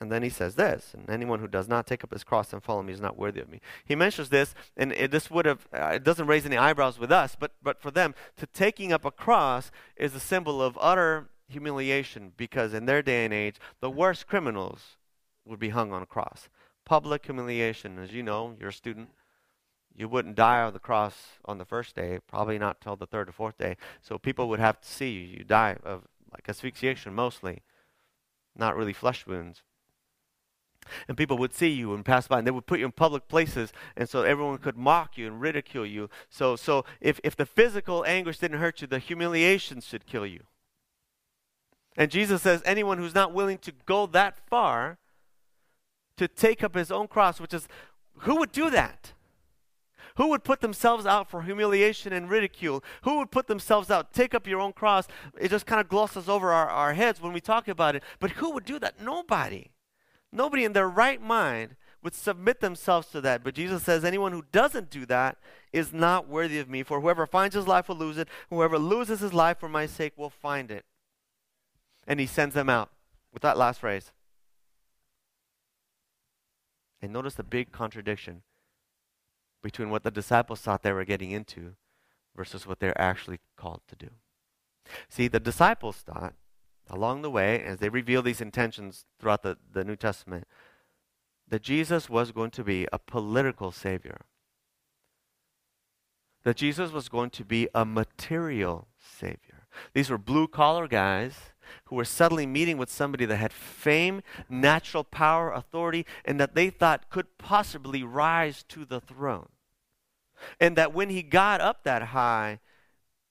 And 0.00 0.10
then 0.10 0.24
he 0.24 0.30
says 0.30 0.56
this, 0.56 0.94
and 0.94 1.08
anyone 1.08 1.38
who 1.38 1.46
does 1.46 1.68
not 1.68 1.86
take 1.86 2.02
up 2.02 2.12
his 2.12 2.24
cross 2.24 2.52
and 2.52 2.60
follow 2.60 2.82
me 2.82 2.92
is 2.92 3.00
not 3.00 3.16
worthy 3.16 3.40
of 3.40 3.48
me. 3.48 3.60
He 3.84 3.94
mentions 3.94 4.30
this, 4.30 4.52
and 4.76 4.90
it, 4.92 5.12
this 5.12 5.30
would 5.30 5.46
have, 5.46 5.68
uh, 5.72 5.92
it 5.94 6.02
doesn't 6.02 6.26
raise 6.26 6.44
any 6.44 6.56
eyebrows 6.56 6.98
with 6.98 7.12
us, 7.12 7.36
but, 7.38 7.52
but 7.62 7.80
for 7.80 7.92
them, 7.92 8.16
to 8.38 8.46
taking 8.46 8.92
up 8.92 9.04
a 9.04 9.12
cross 9.12 9.70
is 9.96 10.12
a 10.16 10.20
symbol 10.20 10.60
of 10.60 10.76
utter 10.80 11.28
humiliation 11.48 12.32
because 12.36 12.74
in 12.74 12.86
their 12.86 13.00
day 13.00 13.24
and 13.24 13.32
age, 13.32 13.56
the 13.80 13.90
worst 13.90 14.26
criminals 14.26 14.96
would 15.44 15.60
be 15.60 15.68
hung 15.68 15.92
on 15.92 16.02
a 16.02 16.06
cross. 16.06 16.48
Public 16.84 17.24
humiliation, 17.24 18.00
as 18.00 18.12
you 18.12 18.24
know, 18.24 18.56
you're 18.58 18.70
a 18.70 18.72
student. 18.72 19.10
You 19.94 20.08
wouldn't 20.08 20.36
die 20.36 20.62
on 20.62 20.72
the 20.72 20.78
cross 20.78 21.14
on 21.44 21.58
the 21.58 21.64
first 21.64 21.94
day, 21.94 22.18
probably 22.26 22.58
not 22.58 22.80
till 22.80 22.96
the 22.96 23.06
third 23.06 23.28
or 23.28 23.32
fourth 23.32 23.58
day. 23.58 23.76
So 24.00 24.18
people 24.18 24.48
would 24.48 24.60
have 24.60 24.80
to 24.80 24.88
see 24.88 25.10
you. 25.10 25.38
You 25.38 25.44
die 25.44 25.76
of 25.84 26.06
like 26.32 26.48
asphyxiation 26.48 27.14
mostly, 27.14 27.62
not 28.56 28.76
really 28.76 28.94
flesh 28.94 29.26
wounds. 29.26 29.62
And 31.06 31.16
people 31.16 31.38
would 31.38 31.54
see 31.54 31.68
you 31.68 31.94
and 31.94 32.04
pass 32.04 32.26
by, 32.26 32.38
and 32.38 32.46
they 32.46 32.50
would 32.50 32.66
put 32.66 32.80
you 32.80 32.86
in 32.86 32.92
public 32.92 33.28
places, 33.28 33.72
and 33.96 34.08
so 34.08 34.22
everyone 34.22 34.58
could 34.58 34.76
mock 34.76 35.16
you 35.16 35.28
and 35.28 35.40
ridicule 35.40 35.86
you. 35.86 36.10
So, 36.28 36.56
so 36.56 36.84
if, 37.00 37.20
if 37.22 37.36
the 37.36 37.46
physical 37.46 38.04
anguish 38.04 38.38
didn't 38.38 38.58
hurt 38.58 38.80
you, 38.80 38.88
the 38.88 38.98
humiliation 38.98 39.80
should 39.80 40.06
kill 40.06 40.26
you. 40.26 40.40
And 41.96 42.10
Jesus 42.10 42.42
says, 42.42 42.62
anyone 42.64 42.98
who's 42.98 43.14
not 43.14 43.32
willing 43.32 43.58
to 43.58 43.72
go 43.86 44.06
that 44.06 44.38
far 44.48 44.98
to 46.16 46.26
take 46.26 46.64
up 46.64 46.74
his 46.74 46.90
own 46.90 47.06
cross, 47.06 47.38
which 47.38 47.54
is, 47.54 47.68
who 48.18 48.36
would 48.36 48.50
do 48.50 48.70
that? 48.70 49.12
Who 50.16 50.28
would 50.28 50.44
put 50.44 50.60
themselves 50.60 51.06
out 51.06 51.30
for 51.30 51.42
humiliation 51.42 52.12
and 52.12 52.28
ridicule? 52.28 52.84
Who 53.02 53.18
would 53.18 53.30
put 53.30 53.46
themselves 53.46 53.90
out? 53.90 54.12
Take 54.12 54.34
up 54.34 54.46
your 54.46 54.60
own 54.60 54.72
cross. 54.72 55.08
It 55.40 55.50
just 55.50 55.66
kind 55.66 55.80
of 55.80 55.88
glosses 55.88 56.28
over 56.28 56.52
our, 56.52 56.68
our 56.68 56.94
heads 56.94 57.20
when 57.20 57.32
we 57.32 57.40
talk 57.40 57.68
about 57.68 57.96
it. 57.96 58.02
But 58.18 58.32
who 58.32 58.50
would 58.52 58.64
do 58.64 58.78
that? 58.78 59.00
Nobody. 59.00 59.70
Nobody 60.30 60.64
in 60.64 60.72
their 60.72 60.88
right 60.88 61.20
mind 61.20 61.76
would 62.02 62.14
submit 62.14 62.60
themselves 62.60 63.08
to 63.08 63.20
that. 63.20 63.44
But 63.44 63.54
Jesus 63.54 63.82
says, 63.82 64.04
anyone 64.04 64.32
who 64.32 64.44
doesn't 64.52 64.90
do 64.90 65.06
that 65.06 65.38
is 65.72 65.92
not 65.92 66.28
worthy 66.28 66.58
of 66.58 66.68
me. 66.68 66.82
For 66.82 67.00
whoever 67.00 67.26
finds 67.26 67.54
his 67.54 67.68
life 67.68 67.88
will 67.88 67.96
lose 67.96 68.18
it. 68.18 68.28
Whoever 68.50 68.78
loses 68.78 69.20
his 69.20 69.32
life 69.32 69.58
for 69.58 69.68
my 69.68 69.86
sake 69.86 70.12
will 70.16 70.30
find 70.30 70.70
it. 70.70 70.84
And 72.06 72.18
he 72.18 72.26
sends 72.26 72.54
them 72.54 72.68
out 72.68 72.90
with 73.32 73.42
that 73.42 73.56
last 73.56 73.80
phrase. 73.80 74.10
And 77.00 77.12
notice 77.12 77.34
the 77.34 77.44
big 77.44 77.72
contradiction 77.72 78.42
between 79.62 79.90
what 79.90 80.02
the 80.02 80.10
disciples 80.10 80.60
thought 80.60 80.82
they 80.82 80.92
were 80.92 81.04
getting 81.04 81.30
into 81.30 81.74
versus 82.36 82.66
what 82.66 82.80
they're 82.80 83.00
actually 83.00 83.38
called 83.56 83.80
to 83.88 83.96
do. 83.96 84.08
See, 85.08 85.28
the 85.28 85.40
disciples 85.40 85.96
thought 85.98 86.34
along 86.90 87.22
the 87.22 87.30
way, 87.30 87.62
as 87.62 87.78
they 87.78 87.88
reveal 87.88 88.22
these 88.22 88.40
intentions 88.40 89.06
throughout 89.18 89.42
the, 89.42 89.56
the 89.72 89.84
New 89.84 89.96
Testament, 89.96 90.46
that 91.48 91.62
Jesus 91.62 92.10
was 92.10 92.32
going 92.32 92.50
to 92.50 92.64
be 92.64 92.86
a 92.92 92.98
political 92.98 93.70
savior. 93.70 94.22
That 96.44 96.56
Jesus 96.56 96.90
was 96.90 97.08
going 97.08 97.30
to 97.30 97.44
be 97.44 97.68
a 97.74 97.84
material 97.84 98.88
savior. 98.98 99.66
These 99.94 100.10
were 100.10 100.18
blue 100.18 100.48
collar 100.48 100.88
guys 100.88 101.51
who 101.84 101.96
were 101.96 102.04
suddenly 102.04 102.46
meeting 102.46 102.78
with 102.78 102.90
somebody 102.90 103.24
that 103.26 103.36
had 103.36 103.52
fame, 103.52 104.22
natural 104.48 105.04
power, 105.04 105.50
authority, 105.52 106.06
and 106.24 106.40
that 106.40 106.54
they 106.54 106.70
thought 106.70 107.10
could 107.10 107.38
possibly 107.38 108.02
rise 108.02 108.62
to 108.68 108.84
the 108.84 109.00
throne. 109.00 109.48
And 110.60 110.76
that 110.76 110.92
when 110.92 111.10
he 111.10 111.22
got 111.22 111.60
up 111.60 111.84
that 111.84 112.02
high, 112.02 112.60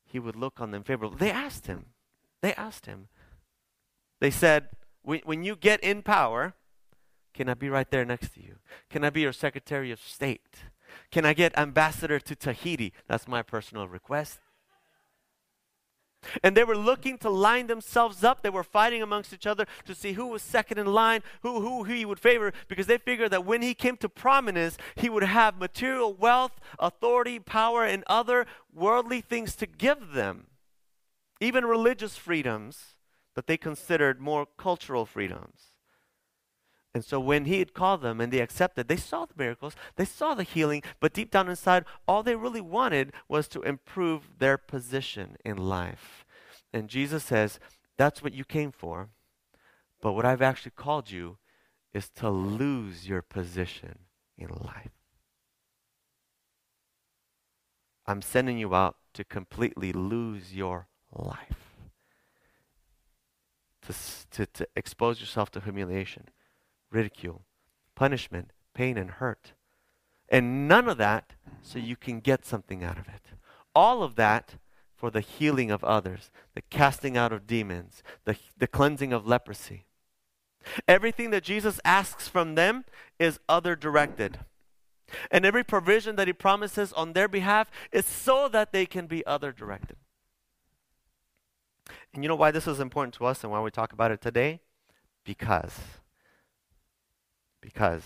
he 0.06 0.20
would 0.20 0.36
look 0.36 0.62
on 0.62 0.72
them 0.72 0.84
favorably. 0.84 1.18
They 1.20 1.32
asked 1.32 1.68
him, 1.68 1.88
they 2.42 2.54
asked 2.54 2.86
him, 2.86 3.08
they 4.20 4.32
said, 4.32 4.70
when 5.04 5.44
you 5.44 5.56
get 5.56 5.84
in 5.84 6.04
power, 6.04 6.54
can 7.34 7.50
I 7.50 7.54
be 7.54 7.70
right 7.70 7.90
there 7.90 8.06
next 8.06 8.34
to 8.36 8.42
you? 8.42 8.58
Can 8.90 9.04
I 9.04 9.10
be 9.10 9.22
your 9.22 9.34
Secretary 9.34 9.92
of 9.92 10.00
State? 10.00 10.66
Can 11.10 11.26
I 11.26 11.34
get 11.34 11.58
ambassador 11.58 12.20
to 12.20 12.36
Tahiti? 12.36 12.94
That's 13.08 13.28
my 13.28 13.42
personal 13.42 13.88
request. 13.88 14.40
And 16.44 16.56
they 16.56 16.64
were 16.64 16.78
looking 16.78 17.18
to 17.20 17.30
line 17.30 17.68
themselves 17.68 18.24
up. 18.24 18.42
They 18.42 18.50
were 18.50 18.64
fighting 18.64 19.02
amongst 19.02 19.34
each 19.34 19.48
other 19.48 19.66
to 19.86 19.96
see 19.96 20.14
who 20.14 20.28
was 20.28 20.42
second 20.42 20.78
in 20.78 20.88
line, 20.88 21.24
who, 21.42 21.62
who, 21.62 21.84
who 21.84 21.94
he 21.94 22.06
would 22.06 22.20
favor, 22.20 22.54
because 22.68 22.88
they 22.88 22.98
figured 22.98 23.32
that 23.32 23.46
when 23.46 23.62
he 23.62 23.74
came 23.74 23.98
to 23.98 24.10
prominence, 24.10 24.78
he 24.96 25.10
would 25.10 25.24
have 25.24 25.58
material 25.58 26.14
wealth, 26.14 26.60
authority, 26.80 27.40
power, 27.40 27.84
and 27.84 28.04
other 28.08 28.46
worldly 28.74 29.22
things 29.22 29.56
to 29.56 29.66
give 29.66 30.14
them, 30.14 30.48
even 31.40 31.66
religious 31.66 32.18
freedoms 32.18 32.96
that 33.36 33.48
they 33.48 33.58
considered 33.58 34.22
more 34.22 34.46
cultural 34.58 35.06
freedoms. 35.06 35.71
And 36.94 37.06
so 37.06 37.20
when 37.20 37.46
he 37.46 37.60
had 37.60 37.74
called 37.74 38.02
them 38.02 38.20
and 38.20 38.34
they 38.34 38.40
accepted, 38.40 38.88
they 38.88 38.98
saw 38.98 39.26
the 39.26 39.34
miracles, 39.38 39.76
they 39.96 40.06
saw 40.06 40.34
the 40.34 40.44
healing, 40.44 40.84
but 41.00 41.14
deep 41.14 41.32
down 41.32 41.48
inside, 41.48 41.86
all 42.08 42.22
they 42.22 42.36
really 42.36 42.62
wanted 42.62 43.14
was 43.30 43.48
to 43.50 43.62
improve 43.62 44.28
their 44.40 44.58
position 44.58 45.38
in 45.46 45.58
life. 45.58 46.26
And 46.74 46.90
Jesus 46.90 47.24
says, 47.24 47.60
That's 47.98 48.22
what 48.22 48.34
you 48.34 48.44
came 48.44 48.72
for. 48.72 49.10
But 50.02 50.14
what 50.14 50.26
I've 50.26 50.42
actually 50.42 50.74
called 50.76 51.12
you 51.12 51.38
is 51.94 52.10
to 52.16 52.30
lose 52.30 53.08
your 53.08 53.22
position 53.22 54.00
in 54.38 54.50
life. 54.50 54.92
I'm 58.06 58.22
sending 58.22 58.58
you 58.58 58.74
out 58.74 58.98
to 59.14 59.24
completely 59.24 59.94
lose 59.94 60.54
your 60.54 60.88
life 61.14 61.72
to, 63.82 63.94
to, 64.32 64.46
to 64.46 64.68
expose 64.76 65.20
yourself 65.20 65.52
to 65.52 65.60
humiliation, 65.60 66.30
ridicule, 66.92 67.44
punishment, 67.96 68.52
pain, 68.74 68.98
and 68.98 69.12
hurt. 69.12 69.54
And 70.30 70.68
none 70.68 70.88
of 70.88 70.98
that 70.98 71.34
so 71.62 71.80
you 71.80 71.96
can 71.96 72.20
get 72.20 72.46
something 72.46 72.84
out 72.84 72.98
of 72.98 73.08
it. 73.08 73.22
All 73.76 74.04
of 74.04 74.16
that 74.16 74.56
for 74.96 75.10
the 75.10 75.22
healing 75.22 75.72
of 75.72 75.84
others, 75.84 76.30
the 76.54 76.62
casting 76.62 77.18
out 77.18 77.34
of 77.34 77.48
demons, 77.48 78.04
the, 78.26 78.38
the 78.58 78.68
cleansing 78.68 79.12
of 79.12 79.26
leprosy. 79.26 79.86
Everything 80.88 81.32
that 81.32 81.44
Jesus 81.44 81.80
asks 81.84 82.28
from 82.28 82.56
them 82.56 82.86
is 83.20 83.40
other 83.50 83.76
directed. 83.76 84.40
And 85.30 85.46
every 85.46 85.64
provision 85.64 86.16
that 86.16 86.28
he 86.28 86.34
promises 86.34 86.94
on 86.94 87.14
their 87.14 87.28
behalf 87.28 87.70
is 87.92 88.06
so 88.06 88.48
that 88.50 88.72
they 88.72 88.86
can 88.86 89.08
be 89.08 89.26
other 89.26 89.52
directed. 89.52 89.98
And 92.14 92.24
you 92.24 92.30
know 92.30 92.36
why 92.36 92.52
this 92.52 92.68
is 92.68 92.80
important 92.80 93.14
to 93.16 93.26
us 93.26 93.44
and 93.44 93.52
why 93.52 93.60
we 93.60 93.72
talk 93.72 93.94
about 93.94 94.12
it 94.12 94.22
today? 94.22 94.62
Because. 95.26 95.80
Because 97.62 98.04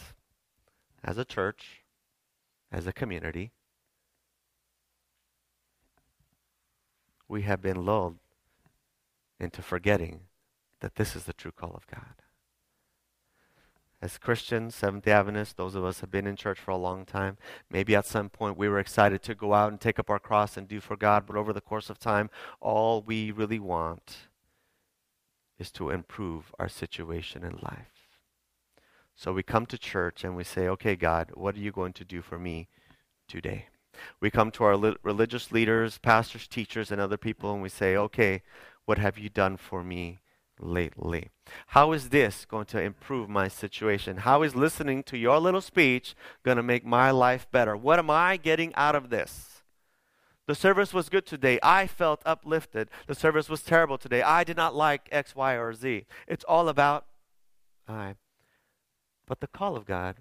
as 1.04 1.18
a 1.18 1.26
church, 1.26 1.84
as 2.72 2.86
a 2.86 2.94
community, 2.94 3.52
we 7.28 7.44
have 7.44 7.62
been 7.62 7.86
lulled 7.86 8.18
into 9.40 9.62
forgetting 9.62 10.22
that 10.82 10.96
this 10.96 11.16
is 11.16 11.24
the 11.24 11.34
true 11.34 11.52
call 11.52 11.72
of 11.74 11.88
God. 11.88 12.22
As 14.02 14.18
Christians, 14.18 14.76
Seventh 14.76 15.08
Adventists, 15.08 15.54
those 15.54 15.74
of 15.74 15.84
us 15.84 16.02
have 16.02 16.12
been 16.12 16.28
in 16.28 16.36
church 16.36 16.60
for 16.60 16.72
a 16.72 16.78
long 16.78 17.06
time, 17.06 17.38
maybe 17.72 17.96
at 17.96 18.06
some 18.06 18.30
point 18.30 18.58
we 18.58 18.70
were 18.70 18.78
excited 18.78 19.24
to 19.24 19.34
go 19.34 19.54
out 19.54 19.72
and 19.72 19.82
take 19.82 19.98
up 19.98 20.10
our 20.10 20.20
cross 20.20 20.58
and 20.58 20.68
do 20.68 20.80
for 20.80 20.96
God, 20.96 21.26
but 21.26 21.36
over 21.36 21.54
the 21.54 21.62
course 21.62 21.90
of 21.90 21.98
time, 21.98 22.30
all 22.60 23.02
we 23.02 23.32
really 23.32 23.60
want 23.60 24.28
is 25.58 25.72
to 25.72 25.90
improve 25.90 26.54
our 26.60 26.70
situation 26.70 27.44
in 27.44 27.58
life. 27.64 27.95
So 29.16 29.32
we 29.32 29.44
come 29.44 29.66
to 29.68 29.78
church 29.78 30.24
and 30.24 30.36
we 30.36 30.44
say, 30.44 30.68
okay, 30.68 30.96
God, 30.96 31.32
what 31.34 31.56
are 31.56 31.60
you 31.60 31.72
going 31.72 31.94
to 31.94 32.06
do 32.06 32.22
for 32.22 32.38
me 32.38 32.68
today? 33.28 33.68
We 34.20 34.30
come 34.30 34.52
to 34.52 34.64
our 34.66 34.76
li- 34.76 34.98
religious 35.04 35.52
leaders, 35.52 35.98
pastors, 35.98 36.48
teachers, 36.48 36.92
and 36.92 37.00
other 37.00 37.18
people, 37.18 37.54
and 37.54 37.62
we 37.62 37.70
say, 37.70 37.96
okay, 37.96 38.42
what 38.84 38.98
have 38.98 39.18
you 39.18 39.30
done 39.30 39.56
for 39.56 39.84
me 39.84 40.20
lately? 40.60 41.30
How 41.68 41.94
is 41.94 42.10
this 42.10 42.46
going 42.46 42.66
to 42.68 42.82
improve 42.82 43.30
my 43.30 43.48
situation? 43.48 44.18
How 44.18 44.42
is 44.44 44.54
listening 44.54 45.04
to 45.04 45.18
your 45.18 45.40
little 45.40 45.62
speech 45.62 46.14
going 46.44 46.58
to 46.58 46.64
make 46.64 46.86
my 46.86 47.12
life 47.12 47.48
better? 47.52 47.76
What 47.78 48.00
am 48.00 48.10
I 48.10 48.36
getting 48.36 48.76
out 48.76 48.96
of 48.96 49.10
this? 49.10 49.64
The 50.48 50.56
service 50.56 50.94
was 50.94 51.10
good 51.10 51.26
today. 51.26 51.58
I 51.64 51.88
felt 51.88 52.22
uplifted. 52.26 52.90
The 53.08 53.16
service 53.16 53.50
was 53.50 53.64
terrible 53.64 53.98
today. 53.98 54.22
I 54.22 54.44
did 54.44 54.58
not 54.58 54.76
like 54.76 55.10
X, 55.12 55.36
Y, 55.36 55.54
or 55.56 55.74
Z. 55.74 56.06
It's 56.28 56.44
all 56.44 56.70
about 56.70 57.06
I. 57.88 58.16
But 59.26 59.40
the 59.40 59.48
call 59.48 59.76
of 59.76 59.86
God 59.86 60.18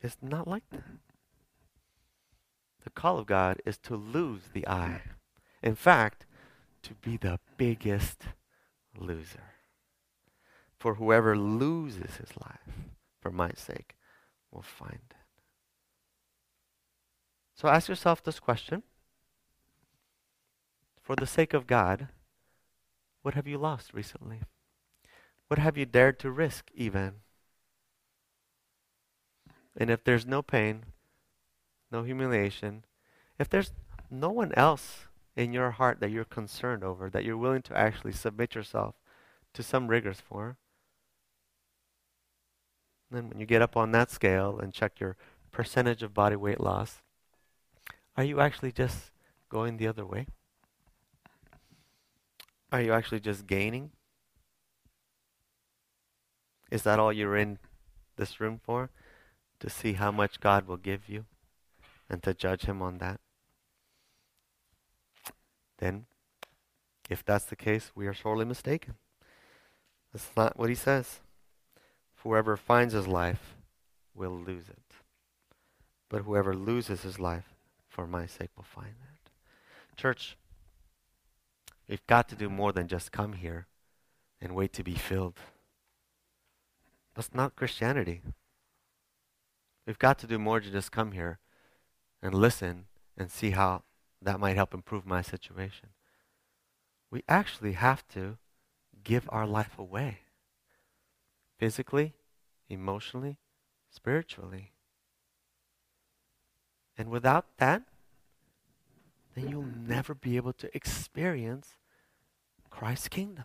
is 0.00 0.16
not 0.22 0.48
like 0.48 0.68
that. 0.70 0.84
The 2.84 2.90
call 2.90 3.18
of 3.18 3.26
God 3.26 3.60
is 3.66 3.76
to 3.78 3.96
lose 3.96 4.42
the 4.52 4.66
I. 4.66 5.02
In 5.62 5.74
fact, 5.74 6.26
to 6.82 6.94
be 6.94 7.16
the 7.16 7.38
biggest 7.56 8.22
loser. 8.98 9.54
For 10.78 10.94
whoever 10.94 11.36
loses 11.36 12.16
his 12.16 12.30
life 12.40 12.88
for 13.20 13.30
my 13.30 13.50
sake 13.54 13.96
will 14.50 14.62
find 14.62 15.00
it. 15.10 15.16
So 17.54 17.68
ask 17.68 17.88
yourself 17.88 18.22
this 18.22 18.40
question 18.40 18.82
For 21.02 21.14
the 21.14 21.26
sake 21.26 21.52
of 21.52 21.66
God, 21.66 22.08
what 23.20 23.34
have 23.34 23.46
you 23.46 23.58
lost 23.58 23.92
recently? 23.92 24.40
What 25.50 25.58
have 25.58 25.76
you 25.76 25.84
dared 25.84 26.20
to 26.20 26.30
risk, 26.30 26.70
even? 26.76 27.14
And 29.76 29.90
if 29.90 30.04
there's 30.04 30.24
no 30.24 30.42
pain, 30.42 30.84
no 31.90 32.04
humiliation, 32.04 32.84
if 33.36 33.48
there's 33.48 33.72
no 34.08 34.30
one 34.30 34.52
else 34.54 35.06
in 35.34 35.52
your 35.52 35.72
heart 35.72 35.98
that 35.98 36.12
you're 36.12 36.24
concerned 36.24 36.84
over, 36.84 37.10
that 37.10 37.24
you're 37.24 37.36
willing 37.36 37.62
to 37.62 37.76
actually 37.76 38.12
submit 38.12 38.54
yourself 38.54 38.94
to 39.54 39.64
some 39.64 39.88
rigors 39.88 40.20
for, 40.20 40.56
then 43.10 43.28
when 43.28 43.40
you 43.40 43.46
get 43.46 43.60
up 43.60 43.76
on 43.76 43.90
that 43.90 44.12
scale 44.12 44.56
and 44.56 44.72
check 44.72 45.00
your 45.00 45.16
percentage 45.50 46.04
of 46.04 46.14
body 46.14 46.36
weight 46.36 46.60
loss, 46.60 47.02
are 48.16 48.22
you 48.22 48.38
actually 48.38 48.70
just 48.70 49.10
going 49.48 49.78
the 49.78 49.88
other 49.88 50.06
way? 50.06 50.28
Are 52.70 52.80
you 52.80 52.92
actually 52.92 53.18
just 53.18 53.48
gaining? 53.48 53.90
Is 56.70 56.82
that 56.82 56.98
all 56.98 57.12
you're 57.12 57.36
in 57.36 57.58
this 58.16 58.40
room 58.40 58.60
for? 58.62 58.90
To 59.60 59.68
see 59.68 59.94
how 59.94 60.10
much 60.10 60.40
God 60.40 60.66
will 60.66 60.76
give 60.76 61.08
you 61.08 61.26
and 62.08 62.22
to 62.22 62.32
judge 62.32 62.62
Him 62.62 62.80
on 62.80 62.98
that? 62.98 63.20
then 65.80 66.04
if 67.08 67.24
that's 67.24 67.46
the 67.46 67.56
case, 67.56 67.90
we 67.94 68.06
are 68.06 68.14
sorely 68.14 68.44
mistaken. 68.44 68.94
That's 70.12 70.30
not 70.36 70.56
what 70.56 70.68
he 70.68 70.74
says. 70.76 71.20
Whoever 72.22 72.56
finds 72.56 72.94
his 72.94 73.08
life 73.08 73.56
will 74.14 74.30
lose 74.30 74.68
it. 74.68 74.78
But 76.08 76.22
whoever 76.22 76.54
loses 76.54 77.02
his 77.02 77.18
life 77.18 77.54
for 77.88 78.06
my 78.06 78.26
sake 78.26 78.50
will 78.56 78.64
find 78.64 78.90
it. 78.90 79.96
Church, 79.96 80.36
we've 81.88 82.06
got 82.06 82.28
to 82.28 82.36
do 82.36 82.48
more 82.48 82.72
than 82.72 82.86
just 82.86 83.10
come 83.10 83.32
here 83.32 83.66
and 84.40 84.54
wait 84.54 84.72
to 84.74 84.84
be 84.84 84.94
filled. 84.94 85.38
That's 87.20 87.34
not 87.34 87.54
Christianity. 87.54 88.22
We've 89.86 89.98
got 89.98 90.18
to 90.20 90.26
do 90.26 90.38
more 90.38 90.58
than 90.58 90.72
just 90.72 90.90
come 90.90 91.12
here 91.12 91.38
and 92.22 92.32
listen 92.32 92.86
and 93.14 93.30
see 93.30 93.50
how 93.50 93.82
that 94.22 94.40
might 94.40 94.56
help 94.56 94.72
improve 94.72 95.04
my 95.04 95.20
situation. 95.20 95.90
We 97.10 97.22
actually 97.28 97.72
have 97.72 98.08
to 98.14 98.38
give 99.04 99.28
our 99.28 99.46
life 99.46 99.78
away 99.78 100.20
physically, 101.58 102.14
emotionally, 102.70 103.36
spiritually. 103.90 104.72
And 106.96 107.10
without 107.10 107.44
that, 107.58 107.82
then 109.34 109.50
you'll 109.50 109.66
never 109.86 110.14
be 110.14 110.36
able 110.36 110.54
to 110.54 110.74
experience 110.74 111.76
Christ's 112.70 113.08
kingdom. 113.08 113.44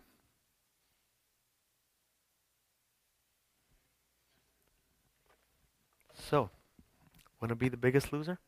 So, 6.28 6.50
want 7.40 7.50
to 7.50 7.56
be 7.56 7.70
the 7.70 7.78
biggest 7.78 8.12
loser? 8.12 8.40